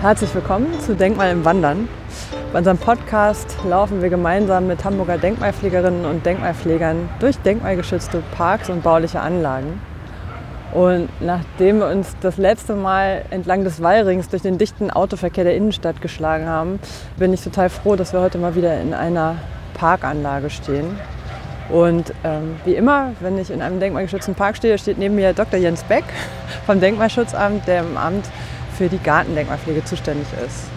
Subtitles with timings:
[0.00, 1.88] Herzlich willkommen zu Denkmal im Wandern.
[2.52, 8.84] Bei unserem Podcast laufen wir gemeinsam mit Hamburger Denkmalpflegerinnen und Denkmalpflegern durch denkmalgeschützte Parks und
[8.84, 9.80] bauliche Anlagen.
[10.72, 15.56] Und nachdem wir uns das letzte Mal entlang des Wallrings durch den dichten Autoverkehr der
[15.56, 16.78] Innenstadt geschlagen haben,
[17.16, 19.34] bin ich total froh, dass wir heute mal wieder in einer
[19.74, 20.96] Parkanlage stehen.
[21.70, 25.58] Und ähm, wie immer, wenn ich in einem denkmalgeschützten Park stehe, steht neben mir Dr.
[25.58, 26.04] Jens Beck
[26.66, 28.26] vom Denkmalschutzamt, der im Amt
[28.78, 30.68] für die Gartendenkmalpflege zuständig ist.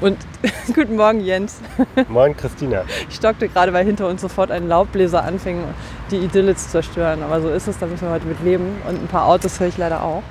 [0.00, 0.18] Und
[0.74, 1.60] guten Morgen, Jens.
[2.08, 2.84] Moin, Christina.
[3.08, 5.62] Ich stockte gerade, weil hinter uns sofort ein Laubbläser anfing,
[6.10, 7.22] die Idylle zu zerstören.
[7.22, 8.76] Aber so ist es, da müssen wir heute mit leben.
[8.88, 10.22] Und ein paar Autos höre ich leider auch.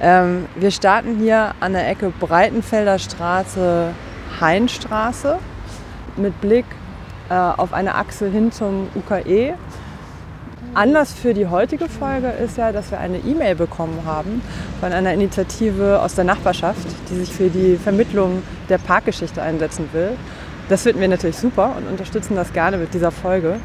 [0.00, 3.90] Ähm, wir starten hier an der Ecke Breitenfelder Straße,
[4.40, 5.38] Heinstraße
[6.16, 6.66] mit Blick
[7.28, 9.54] äh, auf eine Achse hin zum UKE.
[10.74, 14.42] Anlass für die heutige Folge ist ja, dass wir eine E-Mail bekommen haben
[14.80, 20.16] von einer Initiative aus der Nachbarschaft, die sich für die Vermittlung der Parkgeschichte einsetzen will.
[20.68, 23.60] Das finden wir natürlich super und unterstützen das gerne mit dieser Folge.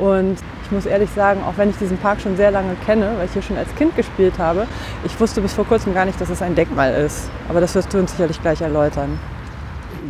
[0.00, 3.26] Und ich muss ehrlich sagen, auch wenn ich diesen Park schon sehr lange kenne, weil
[3.26, 4.66] ich hier schon als Kind gespielt habe,
[5.04, 7.30] ich wusste bis vor kurzem gar nicht, dass es ein Denkmal ist.
[7.48, 9.20] Aber das wirst du uns sicherlich gleich erläutern.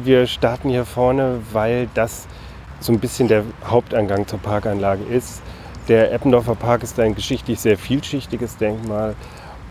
[0.05, 2.27] Wir starten hier vorne, weil das
[2.79, 5.43] so ein bisschen der Haupteingang zur Parkanlage ist.
[5.89, 9.15] Der Eppendorfer Park ist ein geschichtlich sehr vielschichtiges Denkmal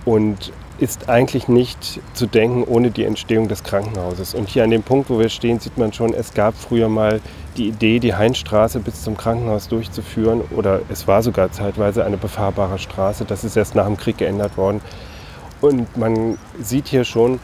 [0.05, 4.33] und ist eigentlich nicht zu denken ohne die Entstehung des Krankenhauses.
[4.33, 7.19] Und hier an dem Punkt, wo wir stehen, sieht man schon, es gab früher mal
[7.57, 10.41] die Idee, die Heinstraße bis zum Krankenhaus durchzuführen.
[10.55, 13.25] Oder es war sogar zeitweise eine befahrbare Straße.
[13.25, 14.79] Das ist erst nach dem Krieg geändert worden.
[15.59, 17.39] Und man sieht hier schon,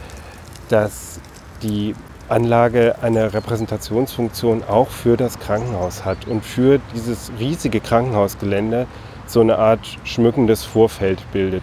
[0.70, 1.20] dass
[1.62, 1.94] die
[2.28, 8.86] Anlage eine Repräsentationsfunktion auch für das Krankenhaus hat und für dieses riesige Krankenhausgelände
[9.26, 11.62] so eine Art schmückendes Vorfeld bildet.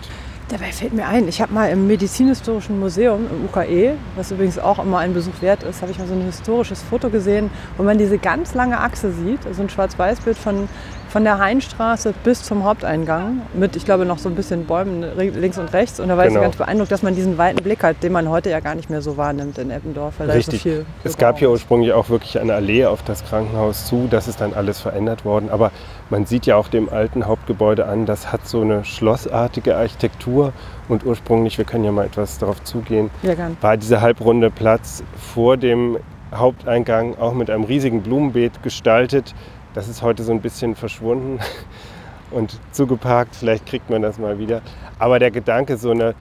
[0.49, 4.77] Dabei fällt mir ein, ich habe mal im Medizinhistorischen Museum im UKE, was übrigens auch
[4.77, 7.97] immer ein Besuch wert ist, habe ich mal so ein historisches Foto gesehen, wo man
[7.97, 10.67] diese ganz lange Achse sieht, also ein Schwarz-Weiß-Bild von
[11.13, 15.59] von der Heinstraße bis zum Haupteingang mit, ich glaube, noch so ein bisschen Bäumen links
[15.59, 15.99] und rechts.
[15.99, 16.39] Und da war genau.
[16.39, 18.89] ich ganz beeindruckt, dass man diesen weiten Blick hat, den man heute ja gar nicht
[18.89, 20.15] mehr so wahrnimmt in Eppendorf.
[20.17, 20.63] Weil Richtig.
[20.63, 24.07] So viel es gab hier ursprünglich auch wirklich eine Allee auf das Krankenhaus zu.
[24.09, 25.51] Das ist dann alles verändert worden.
[25.51, 25.69] Aber
[26.09, 30.51] man sieht ja auch dem alten Hauptgebäude an, das hat so eine schlossartige Architektur.
[30.89, 35.03] Und ursprünglich, wir können ja mal etwas darauf zugehen, ja, war dieser halbrunde Platz
[35.35, 35.99] vor dem
[36.33, 39.35] Haupteingang auch mit einem riesigen Blumenbeet gestaltet
[39.73, 41.39] das ist heute so ein bisschen verschwunden
[42.31, 43.35] und zugeparkt.
[43.35, 44.61] Vielleicht kriegt man das mal wieder.
[44.99, 46.15] Aber der Gedanke, so eine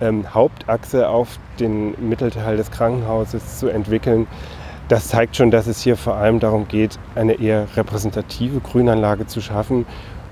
[0.00, 4.26] ähm, Hauptachse auf den Mittelteil des Krankenhauses zu entwickeln,
[4.88, 9.40] das zeigt schon, dass es hier vor allem darum geht, eine eher repräsentative Grünanlage zu
[9.40, 9.86] schaffen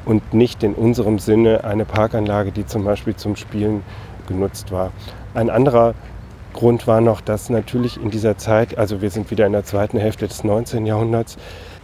[0.04, 3.82] und nicht in unserem Sinne eine Parkanlage, die zum Beispiel zum Spielen
[4.26, 4.92] genutzt war.
[5.34, 5.94] Ein anderer
[6.52, 9.98] Grund war noch, dass natürlich in dieser Zeit, also wir sind wieder in der zweiten
[9.98, 10.84] Hälfte des 19.
[10.84, 11.38] Jahrhunderts,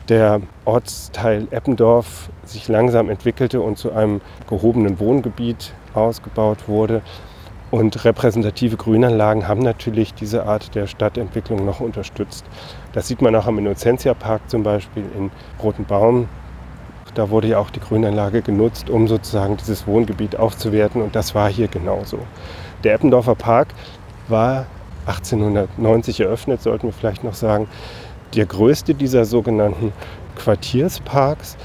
[0.08, 7.02] der Ortsteil Eppendorf sich langsam entwickelte und zu einem gehobenen Wohngebiet ausgebaut wurde.
[7.70, 12.46] Und repräsentative Grünanlagen haben natürlich diese Art der Stadtentwicklung noch unterstützt.
[12.94, 15.30] Das sieht man auch am Innocentia Park zum Beispiel in
[15.62, 16.28] Roten Baum.
[17.14, 21.02] Da wurde ja auch die Grünanlage genutzt, um sozusagen dieses Wohngebiet aufzuwerten.
[21.02, 22.18] Und das war hier genauso.
[22.84, 23.68] Der Eppendorfer Park
[24.28, 24.64] war
[25.06, 27.66] 1890 eröffnet, sollten wir vielleicht noch sagen
[28.34, 29.92] der größte dieser sogenannten
[30.36, 31.56] Quartiersparks,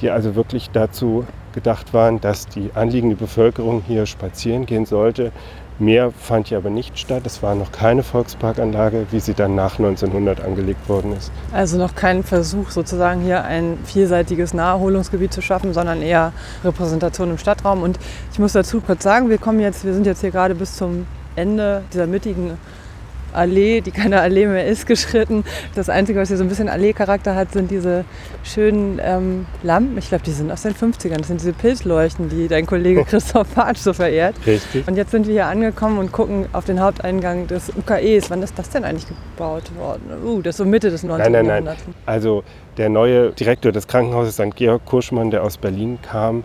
[0.00, 5.32] die also wirklich dazu gedacht waren, dass die anliegende Bevölkerung hier spazieren gehen sollte.
[5.78, 7.22] Mehr fand hier aber nicht statt.
[7.24, 11.32] Es war noch keine Volksparkanlage, wie sie dann nach 1900 angelegt worden ist.
[11.52, 17.38] Also noch kein Versuch, sozusagen hier ein vielseitiges Naherholungsgebiet zu schaffen, sondern eher Repräsentation im
[17.38, 17.82] Stadtraum.
[17.82, 17.98] Und
[18.30, 21.06] ich muss dazu kurz sagen, wir kommen jetzt, wir sind jetzt hier gerade bis zum
[21.34, 22.58] Ende dieser mittigen
[23.32, 25.44] Allee, die keine Allee mehr ist, geschritten.
[25.74, 28.04] Das Einzige, was hier so ein bisschen Allee-Charakter hat, sind diese
[28.42, 29.96] schönen ähm, Lampen.
[29.98, 31.18] Ich glaube, die sind aus den 50ern.
[31.18, 34.34] Das sind diese Pilzleuchten, die dein Kollege Christoph Patsch so verehrt.
[34.46, 34.86] Richtig.
[34.86, 38.30] Und jetzt sind wir hier angekommen und gucken auf den Haupteingang des UKEs.
[38.30, 40.02] Wann ist das denn eigentlich gebaut worden?
[40.24, 41.32] Uh, das ist so Mitte des 19.
[41.32, 41.76] Nein, nein, nein.
[42.06, 42.44] Also
[42.76, 44.56] der neue Direktor des Krankenhauses, St.
[44.56, 46.44] Georg Kurschmann, der aus Berlin kam,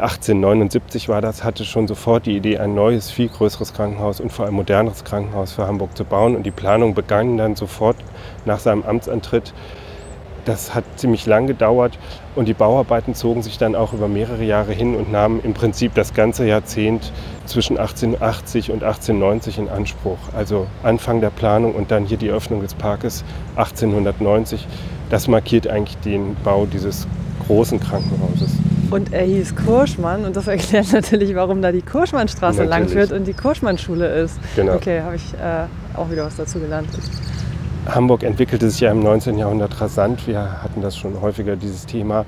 [0.00, 4.44] 1879 war das, hatte schon sofort die Idee, ein neues, viel größeres Krankenhaus und vor
[4.44, 6.36] allem moderneres Krankenhaus für Hamburg zu bauen.
[6.36, 7.96] Und die Planung begann dann sofort
[8.44, 9.52] nach seinem Amtsantritt.
[10.44, 11.98] Das hat ziemlich lang gedauert
[12.34, 15.94] und die Bauarbeiten zogen sich dann auch über mehrere Jahre hin und nahmen im Prinzip
[15.94, 17.12] das ganze Jahrzehnt
[17.44, 20.18] zwischen 1880 und 1890 in Anspruch.
[20.34, 23.24] Also Anfang der Planung und dann hier die Öffnung des Parkes
[23.56, 24.66] 1890.
[25.10, 27.06] Das markiert eigentlich den Bau dieses
[27.46, 28.67] großen Krankenhauses.
[28.90, 33.34] Und er hieß Kurschmann und das erklärt natürlich, warum da die Kurschmannstraße langführt und die
[33.34, 34.38] Kurschmannschule ist.
[34.56, 34.74] Genau.
[34.74, 35.66] Okay, habe ich äh,
[35.98, 36.88] auch wieder was dazu gelernt.
[37.86, 39.38] Hamburg entwickelte sich ja im 19.
[39.38, 40.26] Jahrhundert rasant.
[40.26, 42.24] Wir hatten das schon häufiger, dieses Thema.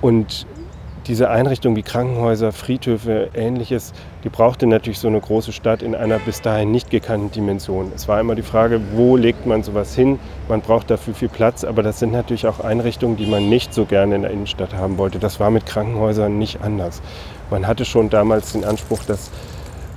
[0.00, 0.46] Und
[1.06, 6.18] diese Einrichtungen wie Krankenhäuser, Friedhöfe, ähnliches, die brauchte natürlich so eine große Stadt in einer
[6.18, 7.90] bis dahin nicht gekannten Dimension.
[7.94, 10.18] Es war immer die Frage, wo legt man sowas hin?
[10.48, 13.84] Man braucht dafür viel Platz, aber das sind natürlich auch Einrichtungen, die man nicht so
[13.84, 15.18] gerne in der Innenstadt haben wollte.
[15.18, 17.02] Das war mit Krankenhäusern nicht anders.
[17.50, 19.30] Man hatte schon damals den Anspruch, das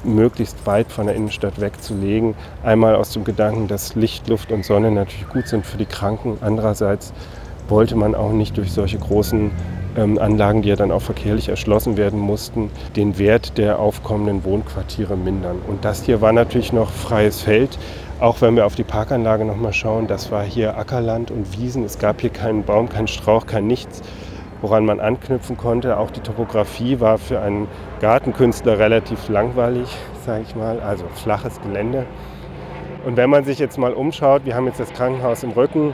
[0.03, 2.35] möglichst weit von der Innenstadt wegzulegen.
[2.63, 6.37] Einmal aus dem Gedanken, dass Licht, Luft und Sonne natürlich gut sind für die Kranken.
[6.41, 7.13] Andererseits
[7.67, 9.51] wollte man auch nicht durch solche großen
[9.95, 15.15] ähm, Anlagen, die ja dann auch verkehrlich erschlossen werden mussten, den Wert der aufkommenden Wohnquartiere
[15.15, 15.59] mindern.
[15.67, 17.77] Und das hier war natürlich noch freies Feld.
[18.19, 21.83] Auch wenn wir auf die Parkanlage nochmal schauen, das war hier Ackerland und Wiesen.
[21.83, 24.01] Es gab hier keinen Baum, keinen Strauch, kein Nichts,
[24.61, 25.97] woran man anknüpfen konnte.
[25.97, 27.67] Auch die Topografie war für einen
[27.99, 29.89] Gartenkünstler relativ langweilig,
[30.25, 30.79] sage ich mal.
[30.79, 32.05] Also flaches Gelände.
[33.05, 35.93] Und wenn man sich jetzt mal umschaut, wir haben jetzt das Krankenhaus im Rücken,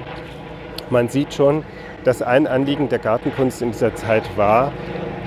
[0.92, 1.64] man sieht schon,
[2.04, 4.72] dass ein Anliegen der Gartenkunst in dieser Zeit war,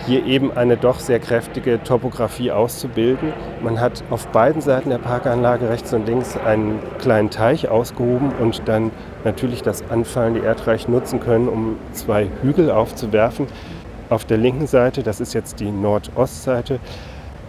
[0.07, 3.33] hier eben eine doch sehr kräftige Topografie auszubilden.
[3.63, 8.63] Man hat auf beiden Seiten der Parkanlage rechts und links einen kleinen Teich ausgehoben und
[8.67, 8.91] dann
[9.25, 13.47] natürlich das anfallende Erdreich nutzen können, um zwei Hügel aufzuwerfen.
[14.11, 16.81] Auf der linken Seite, das ist jetzt die Nordostseite,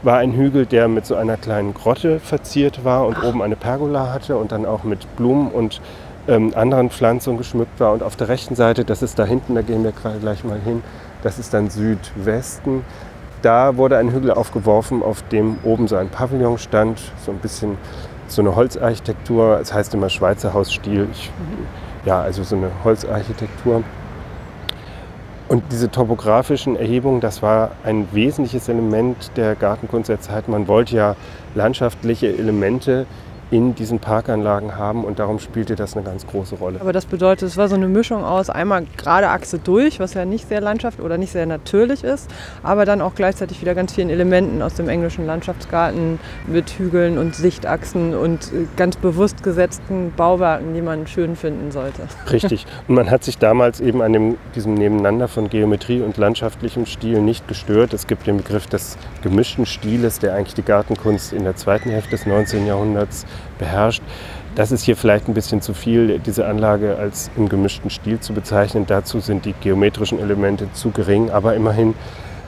[0.04, 4.14] war ein Hügel, der mit so einer kleinen Grotte verziert war und oben eine Pergola
[4.14, 5.82] hatte und dann auch mit Blumen und
[6.28, 7.94] ähm, anderen Pflanzungen geschmückt war.
[7.94, 10.84] Und auf der rechten Seite, das ist da hinten, da gehen wir gleich mal hin,
[11.24, 12.84] das ist dann Südwesten.
[13.42, 17.78] Da wurde ein Hügel aufgeworfen, auf dem oben so ein Pavillon stand, so ein bisschen
[18.28, 19.60] so eine Holzarchitektur.
[19.62, 21.08] Es heißt immer Schweizer Hausstil.
[22.06, 23.84] Ja, also so eine Holzarchitektur.
[25.48, 30.48] Und diese topografischen Erhebungen, das war ein wesentliches Element der Gartenkunst der Zeit.
[30.48, 31.16] Man wollte ja
[31.54, 33.06] landschaftliche Elemente
[33.56, 36.82] in diesen Parkanlagen haben und darum spielte das eine ganz große Rolle.
[36.82, 40.26] Aber das bedeutet, es war so eine Mischung aus einmal gerade Achse durch, was ja
[40.26, 42.30] nicht sehr landschaft oder nicht sehr natürlich ist,
[42.64, 47.34] aber dann auch gleichzeitig wieder ganz vielen Elementen aus dem englischen Landschaftsgarten mit Hügeln und
[47.34, 52.02] Sichtachsen und äh, ganz bewusst gesetzten Bauwerken, die man schön finden sollte.
[52.32, 52.66] Richtig.
[52.90, 57.22] Und man hat sich damals eben an dem, diesem Nebeneinander von Geometrie und landschaftlichem Stil
[57.22, 57.94] nicht gestört.
[57.94, 62.12] Es gibt den Begriff des gemischten Stiles, der eigentlich die Gartenkunst in der zweiten Hälfte
[62.12, 62.68] des 19.
[62.68, 63.26] Jahrhunderts
[63.58, 64.04] beherrscht.
[64.56, 68.34] Das ist hier vielleicht ein bisschen zu viel, diese Anlage als im gemischten Stil zu
[68.34, 68.86] bezeichnen.
[68.88, 71.94] Dazu sind die geometrischen Elemente zu gering, aber immerhin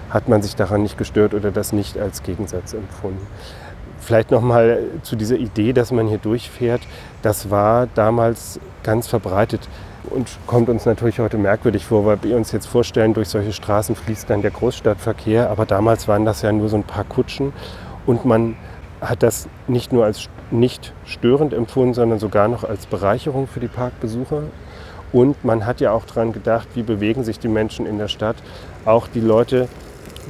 [0.09, 3.25] hat man sich daran nicht gestört oder das nicht als Gegensatz empfunden.
[3.99, 6.81] Vielleicht nochmal zu dieser Idee, dass man hier durchfährt.
[7.23, 9.67] Das war damals ganz verbreitet
[10.09, 13.95] und kommt uns natürlich heute merkwürdig vor, weil wir uns jetzt vorstellen, durch solche Straßen
[13.95, 15.49] fließt dann der Großstadtverkehr.
[15.49, 17.51] Aber damals waren das ja nur so ein paar Kutschen
[18.05, 18.55] und man
[19.01, 23.67] hat das nicht nur als nicht störend empfunden, sondern sogar noch als Bereicherung für die
[23.67, 24.43] Parkbesucher.
[25.13, 28.35] Und man hat ja auch daran gedacht, wie bewegen sich die Menschen in der Stadt.
[28.85, 29.67] Auch die Leute,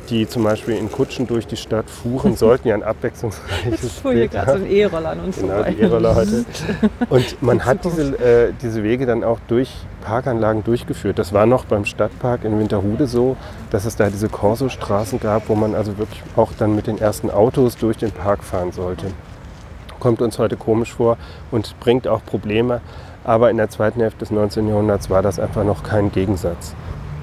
[0.09, 4.13] die zum Beispiel in Kutschen durch die Stadt fuhren, sollten ja ein abwechslungsreiches Ich fuhr
[4.13, 5.71] hier gerade so ein E-Roller an uns genau, vorbei.
[5.71, 6.45] die E-Roller heute.
[7.09, 9.73] Und man hat diese, äh, diese Wege dann auch durch
[10.03, 11.17] Parkanlagen durchgeführt.
[11.17, 13.35] Das war noch beim Stadtpark in Winterhude so,
[13.71, 17.31] dass es da diese Korso-Straßen gab, wo man also wirklich auch dann mit den ersten
[17.31, 19.07] Autos durch den Park fahren sollte.
[19.99, 21.17] Kommt uns heute komisch vor
[21.51, 22.81] und bringt auch Probleme.
[23.23, 24.67] Aber in der zweiten Hälfte des 19.
[24.69, 26.73] Jahrhunderts war das einfach noch kein Gegensatz.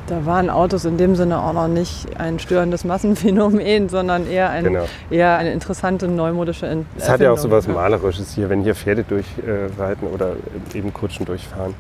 [0.07, 4.65] Da waren Autos in dem Sinne auch noch nicht ein störendes Massenphänomen, sondern eher, ein,
[4.65, 4.85] genau.
[5.09, 7.03] eher eine interessante neumodische Entwicklung.
[7.03, 10.35] Es hat ja auch so was Malerisches hier, wenn hier Pferde durchreiten oder
[10.75, 11.75] eben Kutschen durchfahren.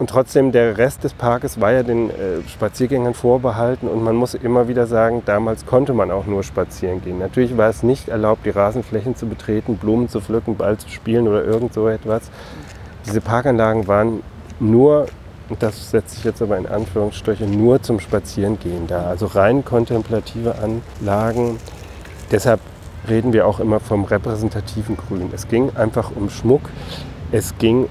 [0.00, 4.32] Und trotzdem, der Rest des Parkes war ja den äh, Spaziergängern vorbehalten und man muss
[4.32, 7.18] immer wieder sagen, damals konnte man auch nur spazieren gehen.
[7.18, 11.28] Natürlich war es nicht erlaubt, die Rasenflächen zu betreten, Blumen zu pflücken, Ball zu spielen
[11.28, 12.30] oder irgend so etwas.
[13.04, 14.22] Diese Parkanlagen waren
[14.58, 15.04] nur
[15.50, 19.04] und das setze ich jetzt aber in Anführungsstrichen nur zum Spazierengehen da.
[19.04, 21.58] Also rein kontemplative Anlagen.
[22.30, 22.60] Deshalb
[23.06, 25.28] reden wir auch immer vom repräsentativen Grün.
[25.34, 26.62] Es ging einfach um Schmuck.
[27.32, 27.86] Es ging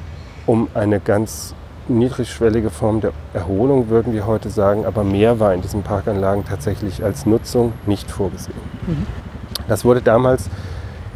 [0.48, 1.54] um eine ganz
[1.98, 4.86] niedrigschwellige Form der Erholung, würden wir heute sagen.
[4.86, 8.58] Aber mehr war in diesen Parkanlagen tatsächlich als Nutzung nicht vorgesehen.
[8.88, 9.06] Mhm.
[9.68, 10.50] Das wurde damals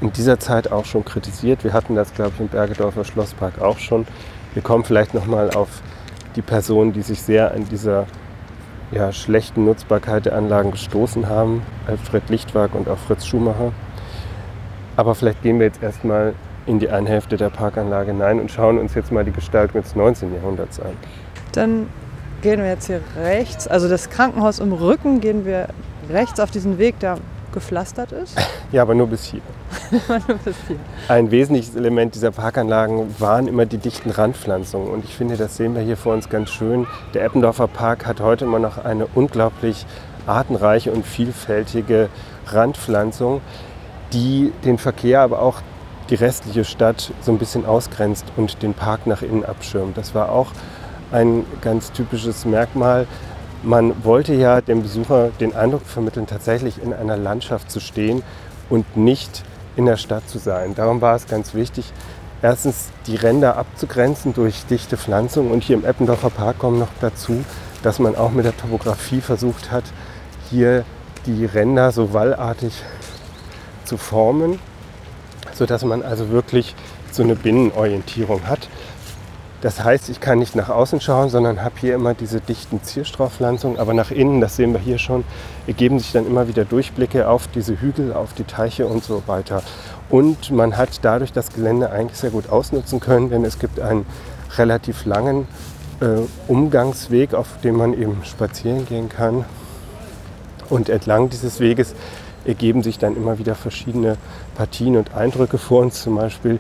[0.01, 1.63] in dieser Zeit auch schon kritisiert.
[1.63, 4.06] Wir hatten das, glaube ich, im Bergedorfer Schlosspark auch schon.
[4.53, 5.82] Wir kommen vielleicht noch mal auf
[6.36, 8.06] die Personen, die sich sehr an dieser
[8.92, 13.72] ja, schlechten Nutzbarkeit der Anlagen gestoßen haben, Alfred Lichtwag und auch Fritz Schumacher.
[14.96, 18.77] Aber vielleicht gehen wir jetzt erstmal in die eine Hälfte der Parkanlage hinein und schauen
[18.77, 20.34] uns jetzt mal die Gestaltung des 19.
[20.34, 20.93] Jahrhunderts an.
[21.51, 21.88] Dann
[22.41, 25.67] gehen wir jetzt hier rechts, also das Krankenhaus im Rücken, gehen wir
[26.10, 27.17] rechts auf diesen Weg, der
[27.53, 28.38] gepflastert ist.
[28.72, 29.41] Ja, aber nur bis hier.
[30.10, 30.77] nur bis hier.
[31.08, 34.88] Ein wesentliches Element dieser Parkanlagen waren immer die dichten Randpflanzungen.
[34.89, 36.88] Und ich finde, das sehen wir hier vor uns ganz schön.
[37.13, 39.86] Der Eppendorfer Park hat heute immer noch eine unglaublich
[40.25, 42.10] artenreiche und vielfältige
[42.48, 43.41] Randpflanzung,
[44.12, 45.62] die den Verkehr, aber auch
[46.10, 49.98] die restliche Stadt so ein bisschen ausgrenzt und den Park nach innen abschirmt.
[49.98, 50.51] Das war auch
[51.12, 53.07] ein ganz typisches Merkmal.
[53.62, 58.24] Man wollte ja dem Besucher den Eindruck vermitteln, tatsächlich in einer Landschaft zu stehen
[58.69, 59.43] und nicht
[59.75, 60.75] in der Stadt zu sein.
[60.75, 61.93] Darum war es ganz wichtig,
[62.41, 67.43] erstens die Ränder abzugrenzen durch dichte Pflanzung und hier im Eppendorfer Park kommt noch dazu,
[67.83, 69.83] dass man auch mit der Topografie versucht hat,
[70.50, 70.83] hier
[71.25, 72.74] die Ränder so wallartig
[73.86, 74.60] zu formen,
[75.55, 76.75] sodass man also wirklich
[77.12, 78.67] so eine Binnenorientierung hat.
[79.63, 83.79] Das heißt, ich kann nicht nach außen schauen, sondern habe hier immer diese dichten Zierstrauchpflanzungen.
[83.79, 85.24] Aber nach innen, das sehen wir hier schon,
[85.67, 89.63] ergeben sich dann immer wieder Durchblicke auf diese Hügel, auf die Teiche und so weiter.
[90.10, 94.05] Und man hat dadurch das Gelände eigentlich sehr gut ausnutzen können, denn es gibt einen
[94.57, 95.48] relativ langen
[96.01, 99.45] äh, Umgangsweg, auf dem man eben spazieren gehen kann.
[100.69, 101.95] Und entlang dieses Weges
[102.45, 104.17] ergeben sich dann immer wieder verschiedene
[104.55, 106.03] Partien und Eindrücke vor uns.
[106.03, 106.59] Zum Beispiel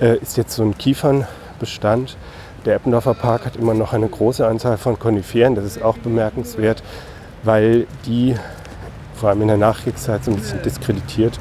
[0.00, 2.16] äh, ist jetzt so ein Kiefernbestand.
[2.64, 5.54] Der Eppendorfer Park hat immer noch eine große Anzahl von Koniferen.
[5.54, 6.82] Das ist auch bemerkenswert,
[7.42, 8.36] weil die
[9.16, 11.38] vor allem in der Nachkriegszeit so ein bisschen diskreditiert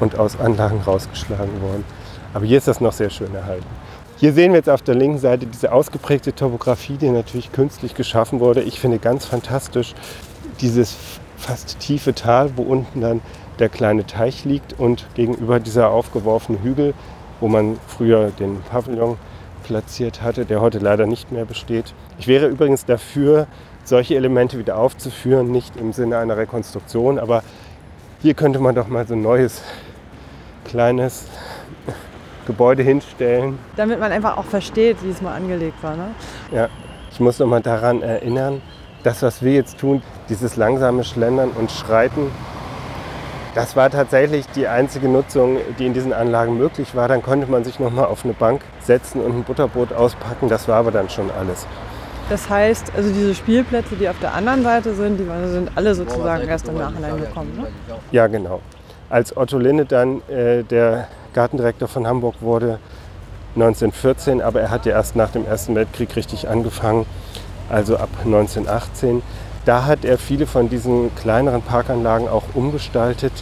[0.00, 1.84] und aus Anlagen rausgeschlagen wurden.
[2.34, 3.66] Aber hier ist das noch sehr schön erhalten.
[4.16, 8.38] Hier sehen wir jetzt auf der linken Seite diese ausgeprägte Topografie, die natürlich künstlich geschaffen
[8.38, 8.62] wurde.
[8.62, 9.94] Ich finde ganz fantastisch
[10.60, 10.96] dieses
[11.40, 13.20] fast tiefe Tal, wo unten dann
[13.58, 16.94] der kleine Teich liegt und gegenüber dieser aufgeworfene Hügel,
[17.40, 19.16] wo man früher den Pavillon
[19.64, 21.94] platziert hatte, der heute leider nicht mehr besteht.
[22.18, 23.46] Ich wäre übrigens dafür,
[23.84, 27.42] solche Elemente wieder aufzuführen, nicht im Sinne einer Rekonstruktion, aber
[28.20, 29.62] hier könnte man doch mal so ein neues
[30.64, 31.26] kleines
[32.46, 33.58] Gebäude hinstellen.
[33.76, 35.96] Damit man einfach auch versteht, wie es mal angelegt war.
[35.96, 36.08] Ne?
[36.52, 36.68] Ja,
[37.10, 38.60] ich muss noch mal daran erinnern,
[39.02, 42.30] das, was wir jetzt tun, dieses langsame Schlendern und Schreiten,
[43.54, 47.08] das war tatsächlich die einzige Nutzung, die in diesen Anlagen möglich war.
[47.08, 50.48] Dann konnte man sich noch mal auf eine Bank setzen und ein Butterbrot auspacken.
[50.48, 51.66] Das war aber dann schon alles.
[52.28, 56.46] Das heißt, also diese Spielplätze, die auf der anderen Seite sind, die sind alle sozusagen
[56.46, 57.56] erst im Nachhinein gekommen.
[57.56, 57.66] Ne?
[58.12, 58.60] Ja, genau.
[59.08, 62.78] Als Otto Linde dann äh, der Gartendirektor von Hamburg wurde,
[63.56, 67.04] 1914, aber er hat ja erst nach dem Ersten Weltkrieg richtig angefangen,
[67.70, 69.22] also ab 1918.
[69.64, 73.32] Da hat er viele von diesen kleineren Parkanlagen auch umgestaltet.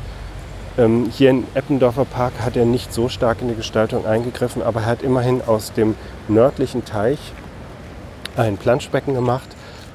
[0.76, 4.80] Ähm, hier in Eppendorfer Park hat er nicht so stark in die Gestaltung eingegriffen, aber
[4.80, 5.96] er hat immerhin aus dem
[6.28, 7.18] nördlichen Teich
[8.36, 9.48] ein Planschbecken gemacht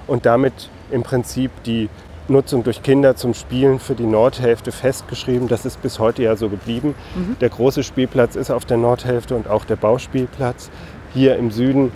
[0.08, 1.90] und damit im Prinzip die
[2.28, 5.48] Nutzung durch Kinder zum Spielen für die Nordhälfte festgeschrieben.
[5.48, 6.96] Das ist bis heute ja so geblieben.
[7.16, 7.38] Mhm.
[7.40, 10.70] Der große Spielplatz ist auf der Nordhälfte und auch der Bauspielplatz.
[11.14, 11.92] Hier im Süden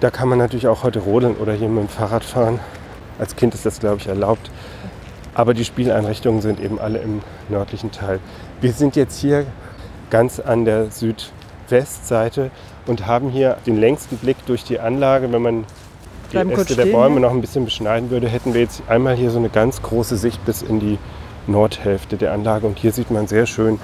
[0.00, 2.58] da kann man natürlich auch heute rodeln oder hier mit dem Fahrrad fahren.
[3.18, 4.50] Als Kind ist das, glaube ich, erlaubt.
[5.34, 8.18] Aber die Spieleinrichtungen sind eben alle im nördlichen Teil.
[8.60, 9.46] Wir sind jetzt hier
[10.08, 12.50] ganz an der Südwestseite
[12.86, 15.30] und haben hier den längsten Blick durch die Anlage.
[15.30, 15.64] Wenn man
[16.28, 17.20] die Bleiben Äste der Bäume hier.
[17.20, 20.44] noch ein bisschen beschneiden würde, hätten wir jetzt einmal hier so eine ganz große Sicht
[20.44, 20.98] bis in die
[21.46, 22.66] Nordhälfte der Anlage.
[22.66, 23.78] Und hier sieht man sehr schön,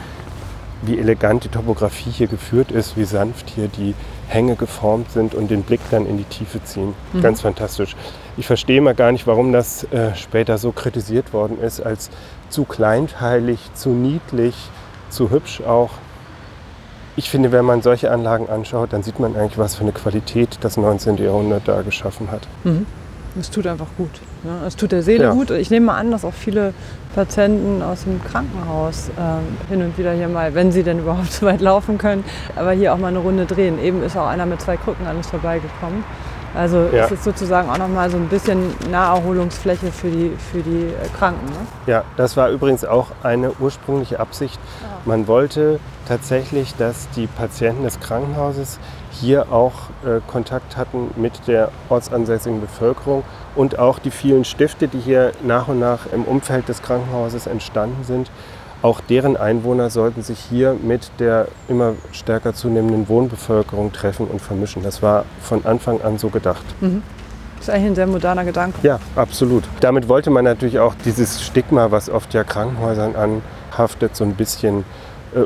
[0.83, 3.95] wie elegant die Topografie hier geführt ist, wie sanft hier die
[4.29, 6.95] Hänge geformt sind und den Blick dann in die Tiefe ziehen.
[7.13, 7.23] Mhm.
[7.23, 7.97] Ganz fantastisch.
[8.37, 12.11] Ich verstehe mal gar nicht, warum das äh, später so kritisiert worden ist, als
[12.49, 14.55] zu kleinteilig, zu niedlich,
[15.11, 15.91] zu hübsch auch.
[17.17, 20.59] Ich finde, wenn man solche Anlagen anschaut, dann sieht man eigentlich, was für eine Qualität
[20.61, 21.17] das 19.
[21.17, 22.47] Jahrhundert da geschaffen hat.
[22.65, 22.87] Mhm.
[23.39, 24.11] Es tut einfach gut.
[24.47, 24.67] Ne?
[24.67, 25.33] Es tut der Seele ja.
[25.33, 25.51] gut.
[25.51, 26.73] Ich nehme mal an, dass auch viele
[27.15, 31.47] Patienten aus dem Krankenhaus äh, hin und wieder hier mal, wenn sie denn überhaupt so
[31.47, 32.25] weit laufen können,
[32.55, 33.83] aber hier auch mal eine Runde drehen.
[33.83, 36.05] Eben ist auch einer mit zwei Krücken an uns vorbeigekommen.
[36.55, 37.05] Also ja.
[37.05, 41.45] es ist sozusagen auch nochmal so ein bisschen Naherholungsfläche für die, für die äh, Kranken.
[41.47, 41.67] Ne?
[41.87, 44.59] Ja, das war übrigens auch eine ursprüngliche Absicht.
[45.05, 48.79] Man wollte tatsächlich, dass die Patienten des Krankenhauses
[49.11, 53.23] hier auch äh, Kontakt hatten mit der ortsansässigen Bevölkerung
[53.57, 58.05] und auch die vielen Stifte, die hier nach und nach im Umfeld des Krankenhauses entstanden
[58.05, 58.31] sind.
[58.83, 64.83] Auch deren Einwohner sollten sich hier mit der immer stärker zunehmenden Wohnbevölkerung treffen und vermischen.
[64.83, 66.65] Das war von Anfang an so gedacht.
[66.81, 67.03] Mhm.
[67.57, 68.79] Das ist eigentlich ein sehr moderner Gedanke.
[68.83, 69.65] Ja, absolut.
[69.81, 74.85] Damit wollte man natürlich auch dieses Stigma, was oft ja Krankenhäusern anhaftet, so ein bisschen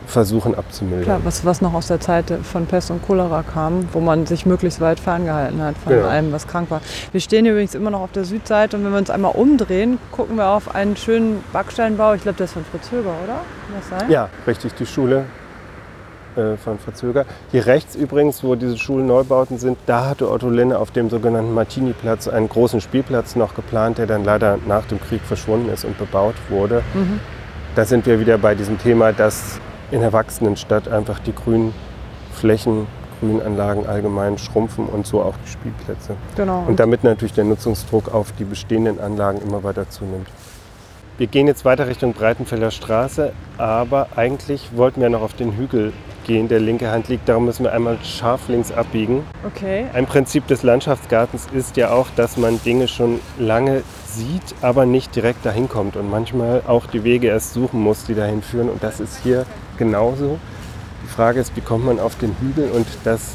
[0.06, 1.04] versuchen abzumildern.
[1.04, 4.46] Klar, was, was noch aus der Zeit von Pest und Cholera kam, wo man sich
[4.46, 6.06] möglichst weit ferngehalten hat von Genau.
[6.06, 6.80] allem, was krank war.
[7.12, 10.36] Wir stehen übrigens immer noch auf der Südseite und wenn wir uns einmal umdrehen, gucken
[10.36, 12.14] wir auf einen schönen Backsteinbau.
[12.14, 13.34] Ich glaube, der ist von Fritz Höger, oder?
[13.34, 14.10] Kann das sein?
[14.10, 15.24] Ja, richtig, die Schule
[16.36, 17.24] äh, von Verzöger.
[17.50, 22.28] Hier rechts übrigens, wo diese Schulneubauten sind, da hatte Otto Linne auf dem sogenannten Martini-Platz
[22.28, 26.36] einen großen Spielplatz noch geplant, der dann leider nach dem Krieg verschwunden ist und bebaut
[26.48, 26.82] wurde.
[26.94, 27.18] Mhm.
[27.74, 29.58] Da sind wir wieder bei diesem Thema, dass
[29.90, 31.74] in der wachsenden Stadt einfach die grünen
[32.32, 32.86] Flächen,
[33.20, 36.16] Grünanlagen allgemein schrumpfen und so auch die Spielplätze.
[36.36, 36.64] Genau.
[36.66, 40.26] Und damit natürlich der Nutzungsdruck auf die bestehenden Anlagen immer weiter zunimmt.
[41.18, 45.92] Wir gehen jetzt weiter Richtung Breitenfelder Straße, aber eigentlich wollten wir noch auf den Hügel
[46.24, 47.28] gehen, der linke Hand liegt.
[47.28, 49.24] Darum müssen wir einmal scharf links abbiegen.
[49.46, 49.84] okay.
[49.92, 55.14] Ein Prinzip des Landschaftsgartens ist ja auch, dass man Dinge schon lange sieht, aber nicht
[55.14, 58.70] direkt dahin kommt und manchmal auch die Wege erst suchen muss, die dahin führen.
[58.70, 59.44] Und das ist hier
[59.80, 60.38] genauso.
[61.04, 63.32] Die Frage ist, wie kommt man auf den Hügel und das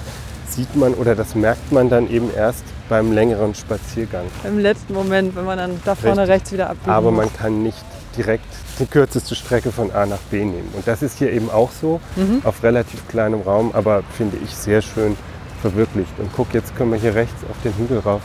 [0.48, 4.26] sieht man oder das merkt man dann eben erst beim längeren Spaziergang.
[4.46, 6.34] Im letzten Moment, wenn man dann da vorne Richtig.
[6.36, 7.84] rechts wieder abbiegen Aber man kann nicht
[8.16, 8.46] direkt
[8.80, 10.70] die kürzeste Strecke von A nach B nehmen.
[10.74, 12.42] Und das ist hier eben auch so, Mhm.
[12.46, 15.18] auf relativ kleinem Raum, aber finde ich sehr schön
[15.62, 16.14] verwirklicht.
[16.20, 18.22] Und guck, jetzt können wir hier rechts auf den Hügel rauf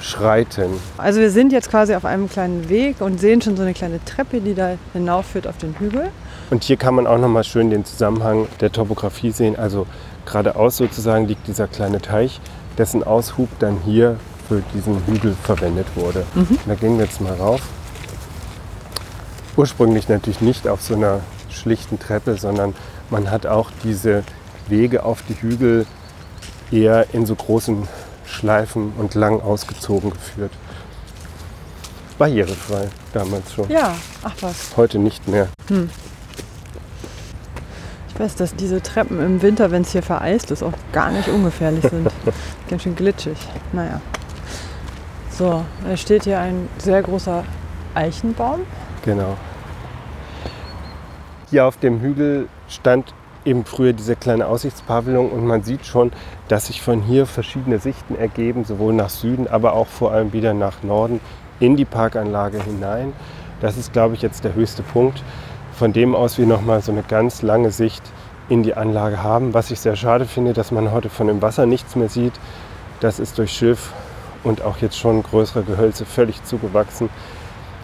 [0.00, 0.70] schreiten.
[0.98, 4.04] Also wir sind jetzt quasi auf einem kleinen Weg und sehen schon so eine kleine
[4.04, 6.08] Treppe, die da hinaufführt auf den Hügel.
[6.50, 9.56] Und hier kann man auch nochmal schön den Zusammenhang der Topografie sehen.
[9.56, 9.86] Also
[10.26, 12.40] geradeaus sozusagen liegt dieser kleine Teich,
[12.78, 16.24] dessen Aushub dann hier für diesen Hügel verwendet wurde.
[16.34, 16.58] Mhm.
[16.66, 17.62] Da gehen wir jetzt mal rauf.
[19.56, 22.74] Ursprünglich natürlich nicht auf so einer schlichten Treppe, sondern
[23.10, 24.24] man hat auch diese
[24.68, 25.86] Wege auf die Hügel
[26.70, 27.88] eher in so großen
[28.26, 30.52] Schleifen und lang ausgezogen geführt.
[32.18, 33.68] Barrierefrei damals schon.
[33.70, 34.76] Ja, ach was.
[34.76, 35.48] Heute nicht mehr.
[38.14, 41.28] Ich weiß, dass diese Treppen im Winter, wenn es hier vereist ist, auch gar nicht
[41.28, 42.08] ungefährlich sind.
[42.70, 43.36] Ganz schön glitschig.
[43.72, 44.00] Naja.
[45.30, 47.42] So, da steht hier ein sehr großer
[47.92, 48.60] Eichenbaum.
[49.04, 49.36] Genau.
[51.50, 53.12] Hier auf dem Hügel stand
[53.44, 56.12] eben früher diese kleine Aussichtspavillon und man sieht schon,
[56.46, 60.54] dass sich von hier verschiedene Sichten ergeben, sowohl nach Süden, aber auch vor allem wieder
[60.54, 61.20] nach Norden
[61.58, 63.12] in die Parkanlage hinein.
[63.60, 65.22] Das ist, glaube ich, jetzt der höchste Punkt,
[65.74, 68.02] von dem aus wir nochmal so eine ganz lange Sicht
[68.48, 69.54] in die Anlage haben.
[69.54, 72.34] Was ich sehr schade finde, dass man heute von dem Wasser nichts mehr sieht.
[73.00, 73.92] Das ist durch Schilf
[74.44, 77.08] und auch jetzt schon größere Gehölze völlig zugewachsen.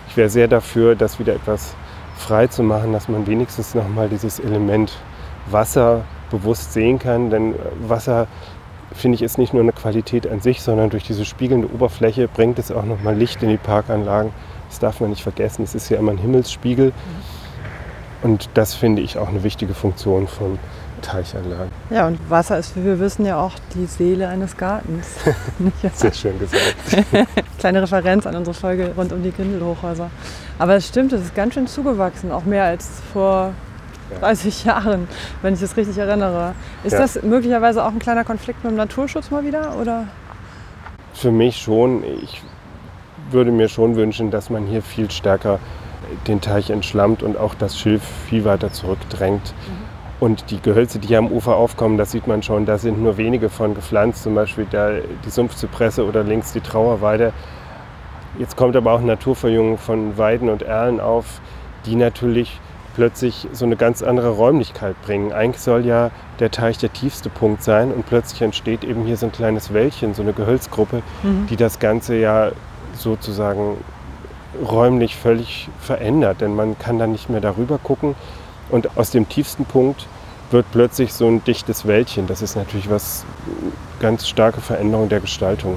[0.09, 1.75] Ich wäre sehr dafür, das wieder etwas
[2.17, 4.93] frei zu machen, dass man wenigstens nochmal dieses Element
[5.51, 7.31] Wasser bewusst sehen kann.
[7.31, 8.27] Denn äh, Wasser,
[8.93, 12.59] finde ich, ist nicht nur eine Qualität an sich, sondern durch diese spiegelnde Oberfläche bringt
[12.59, 14.33] es auch nochmal Licht in die Parkanlagen.
[14.69, 15.63] Das darf man nicht vergessen.
[15.65, 16.93] Es ist ja immer ein Himmelsspiegel.
[18.23, 20.59] Und das finde ich auch eine wichtige Funktion von
[21.01, 21.71] Teichanlagen.
[21.89, 25.07] Ja, und Wasser ist, wie wir wissen, ja auch die Seele eines Gartens.
[25.95, 26.75] Sehr schön gesagt.
[27.59, 30.11] Kleine Referenz an unsere Folge rund um die Grindelhochhäuser.
[30.59, 33.53] Aber es stimmt, es ist ganz schön zugewachsen, auch mehr als vor
[34.11, 34.19] Ja.
[34.21, 35.09] 30 Jahren,
[35.41, 36.55] wenn ich das richtig erinnere.
[36.85, 36.99] Ist Ja.
[36.99, 39.77] das möglicherweise auch ein kleiner Konflikt mit dem Naturschutz mal wieder?
[39.81, 40.09] Oder?
[41.15, 42.03] Für mich schon.
[42.23, 42.43] Ich
[43.31, 45.61] würde mir schon wünschen, dass man hier viel stärker
[46.27, 49.55] den Teich entschlammt und auch das Schilf viel weiter zurückdrängt.
[50.21, 53.17] Und die Gehölze, die hier am Ufer aufkommen, das sieht man schon, da sind nur
[53.17, 54.91] wenige von gepflanzt, zum Beispiel da
[55.25, 57.33] die Sumpfzypresse oder links die Trauerweide.
[58.39, 61.41] Jetzt kommt aber auch Naturverjüngung von Weiden und Erlen auf,
[61.87, 62.61] die natürlich
[62.95, 65.33] plötzlich so eine ganz andere Räumlichkeit bringen.
[65.33, 69.27] Eigentlich soll ja der Teich der tiefste Punkt sein und plötzlich entsteht eben hier so
[69.27, 71.03] ein kleines Wäldchen, so eine Gehölzgruppe,
[71.49, 72.51] die das Ganze ja
[72.95, 73.79] sozusagen
[74.61, 78.15] räumlich völlig verändert, denn man kann dann nicht mehr darüber gucken
[78.71, 80.07] und aus dem tiefsten Punkt
[80.51, 82.27] wird plötzlich so ein dichtes Wäldchen.
[82.27, 83.25] Das ist natürlich was
[84.01, 85.77] ganz starke Veränderung der Gestaltung.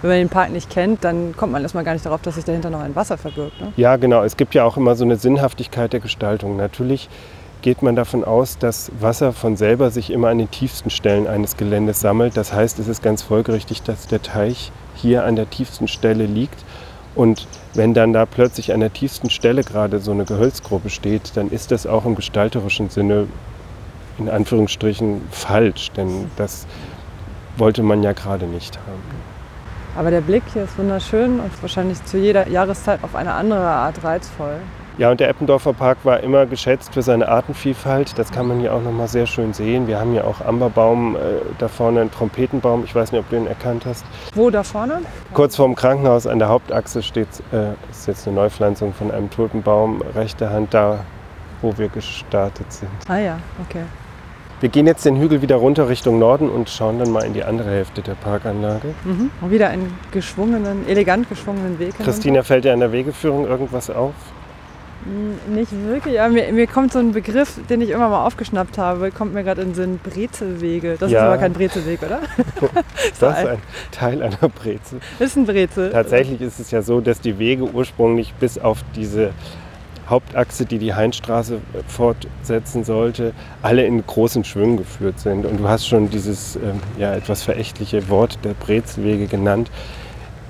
[0.00, 2.44] Wenn man den Park nicht kennt, dann kommt man erstmal gar nicht darauf, dass sich
[2.44, 3.58] dahinter noch ein Wasser verbirgt.
[3.60, 3.72] Ne?
[3.76, 4.22] Ja, genau.
[4.22, 6.56] Es gibt ja auch immer so eine Sinnhaftigkeit der Gestaltung.
[6.56, 7.08] Natürlich
[7.62, 11.56] geht man davon aus, dass Wasser von selber sich immer an den tiefsten Stellen eines
[11.56, 12.36] Geländes sammelt.
[12.36, 16.62] Das heißt, es ist ganz folgerichtig, dass der Teich hier an der tiefsten Stelle liegt.
[17.14, 21.50] Und wenn dann da plötzlich an der tiefsten Stelle gerade so eine Gehölzgruppe steht, dann
[21.50, 23.28] ist das auch im gestalterischen Sinne
[24.18, 26.66] in Anführungsstrichen falsch, denn das
[27.56, 29.34] wollte man ja gerade nicht haben.
[29.96, 34.02] Aber der Blick hier ist wunderschön und wahrscheinlich zu jeder Jahreszeit auf eine andere Art
[34.02, 34.56] reizvoll.
[34.96, 38.16] Ja, und der Eppendorfer Park war immer geschätzt für seine Artenvielfalt.
[38.16, 39.88] Das kann man hier auch nochmal sehr schön sehen.
[39.88, 41.18] Wir haben hier auch Amberbaum, äh,
[41.58, 42.84] da vorne einen Trompetenbaum.
[42.84, 44.04] Ich weiß nicht, ob du ihn erkannt hast.
[44.36, 45.00] Wo da vorne?
[45.32, 50.00] Kurz vorm Krankenhaus an der Hauptachse steht, äh, ist jetzt eine Neupflanzung von einem Tulpenbaum.
[50.14, 51.00] Rechte Hand, da
[51.60, 52.90] wo wir gestartet sind.
[53.08, 53.82] Ah ja, okay.
[54.60, 57.42] Wir gehen jetzt den Hügel wieder runter Richtung Norden und schauen dann mal in die
[57.42, 58.94] andere Hälfte der Parkanlage.
[59.04, 59.30] Mhm.
[59.40, 61.98] Und wieder einen geschwungenen, elegant geschwungenen Weg.
[61.98, 64.14] Christina, fällt dir an der Wegeführung irgendwas auf?
[65.48, 69.10] Nicht wirklich, aber mir, mir kommt so ein Begriff, den ich immer mal aufgeschnappt habe,
[69.10, 70.96] kommt mir gerade in den Sinn, Brezelwege.
[70.98, 71.18] Das Ja.
[71.20, 72.20] ist aber kein Brezelweg, oder?
[73.12, 73.58] Ist das ein
[73.90, 75.00] Teil einer Brezel?
[75.18, 75.90] Ist ein Brezel.
[75.90, 79.32] Tatsächlich ist es ja so, dass die Wege ursprünglich bis auf diese
[80.08, 85.44] Hauptachse, die die Heinstraße fortsetzen sollte, alle in großen Schwüngen geführt sind.
[85.46, 89.70] Und du hast schon dieses ähm, ja, etwas verächtliche Wort der Brezelwege genannt.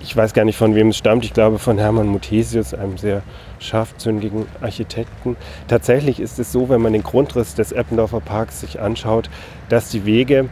[0.07, 1.25] Ich weiß gar nicht, von wem es stammt.
[1.25, 3.23] Ich glaube, von Hermann Muthesius, einem sehr
[3.59, 5.35] scharfzüngigen Architekten.
[5.67, 9.31] Tatsächlich ist es so, wenn man den Grundriss des Eppendorfer Parks sich anschaut,
[9.71, 10.51] dass die Wege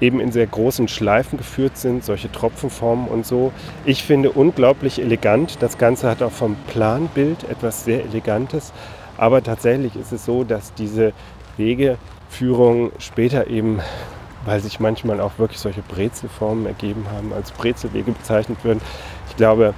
[0.00, 3.50] eben in sehr großen Schleifen geführt sind, solche Tropfenformen und so.
[3.84, 5.60] Ich finde unglaublich elegant.
[5.60, 8.72] Das Ganze hat auch vom Planbild etwas sehr Elegantes.
[9.16, 11.12] Aber tatsächlich ist es so, dass diese
[11.56, 13.80] Wegeführung später eben,
[14.44, 18.80] weil sich manchmal auch wirklich solche Brezelformen ergeben haben, als Brezelwege bezeichnet werden.
[19.28, 19.74] Ich glaube,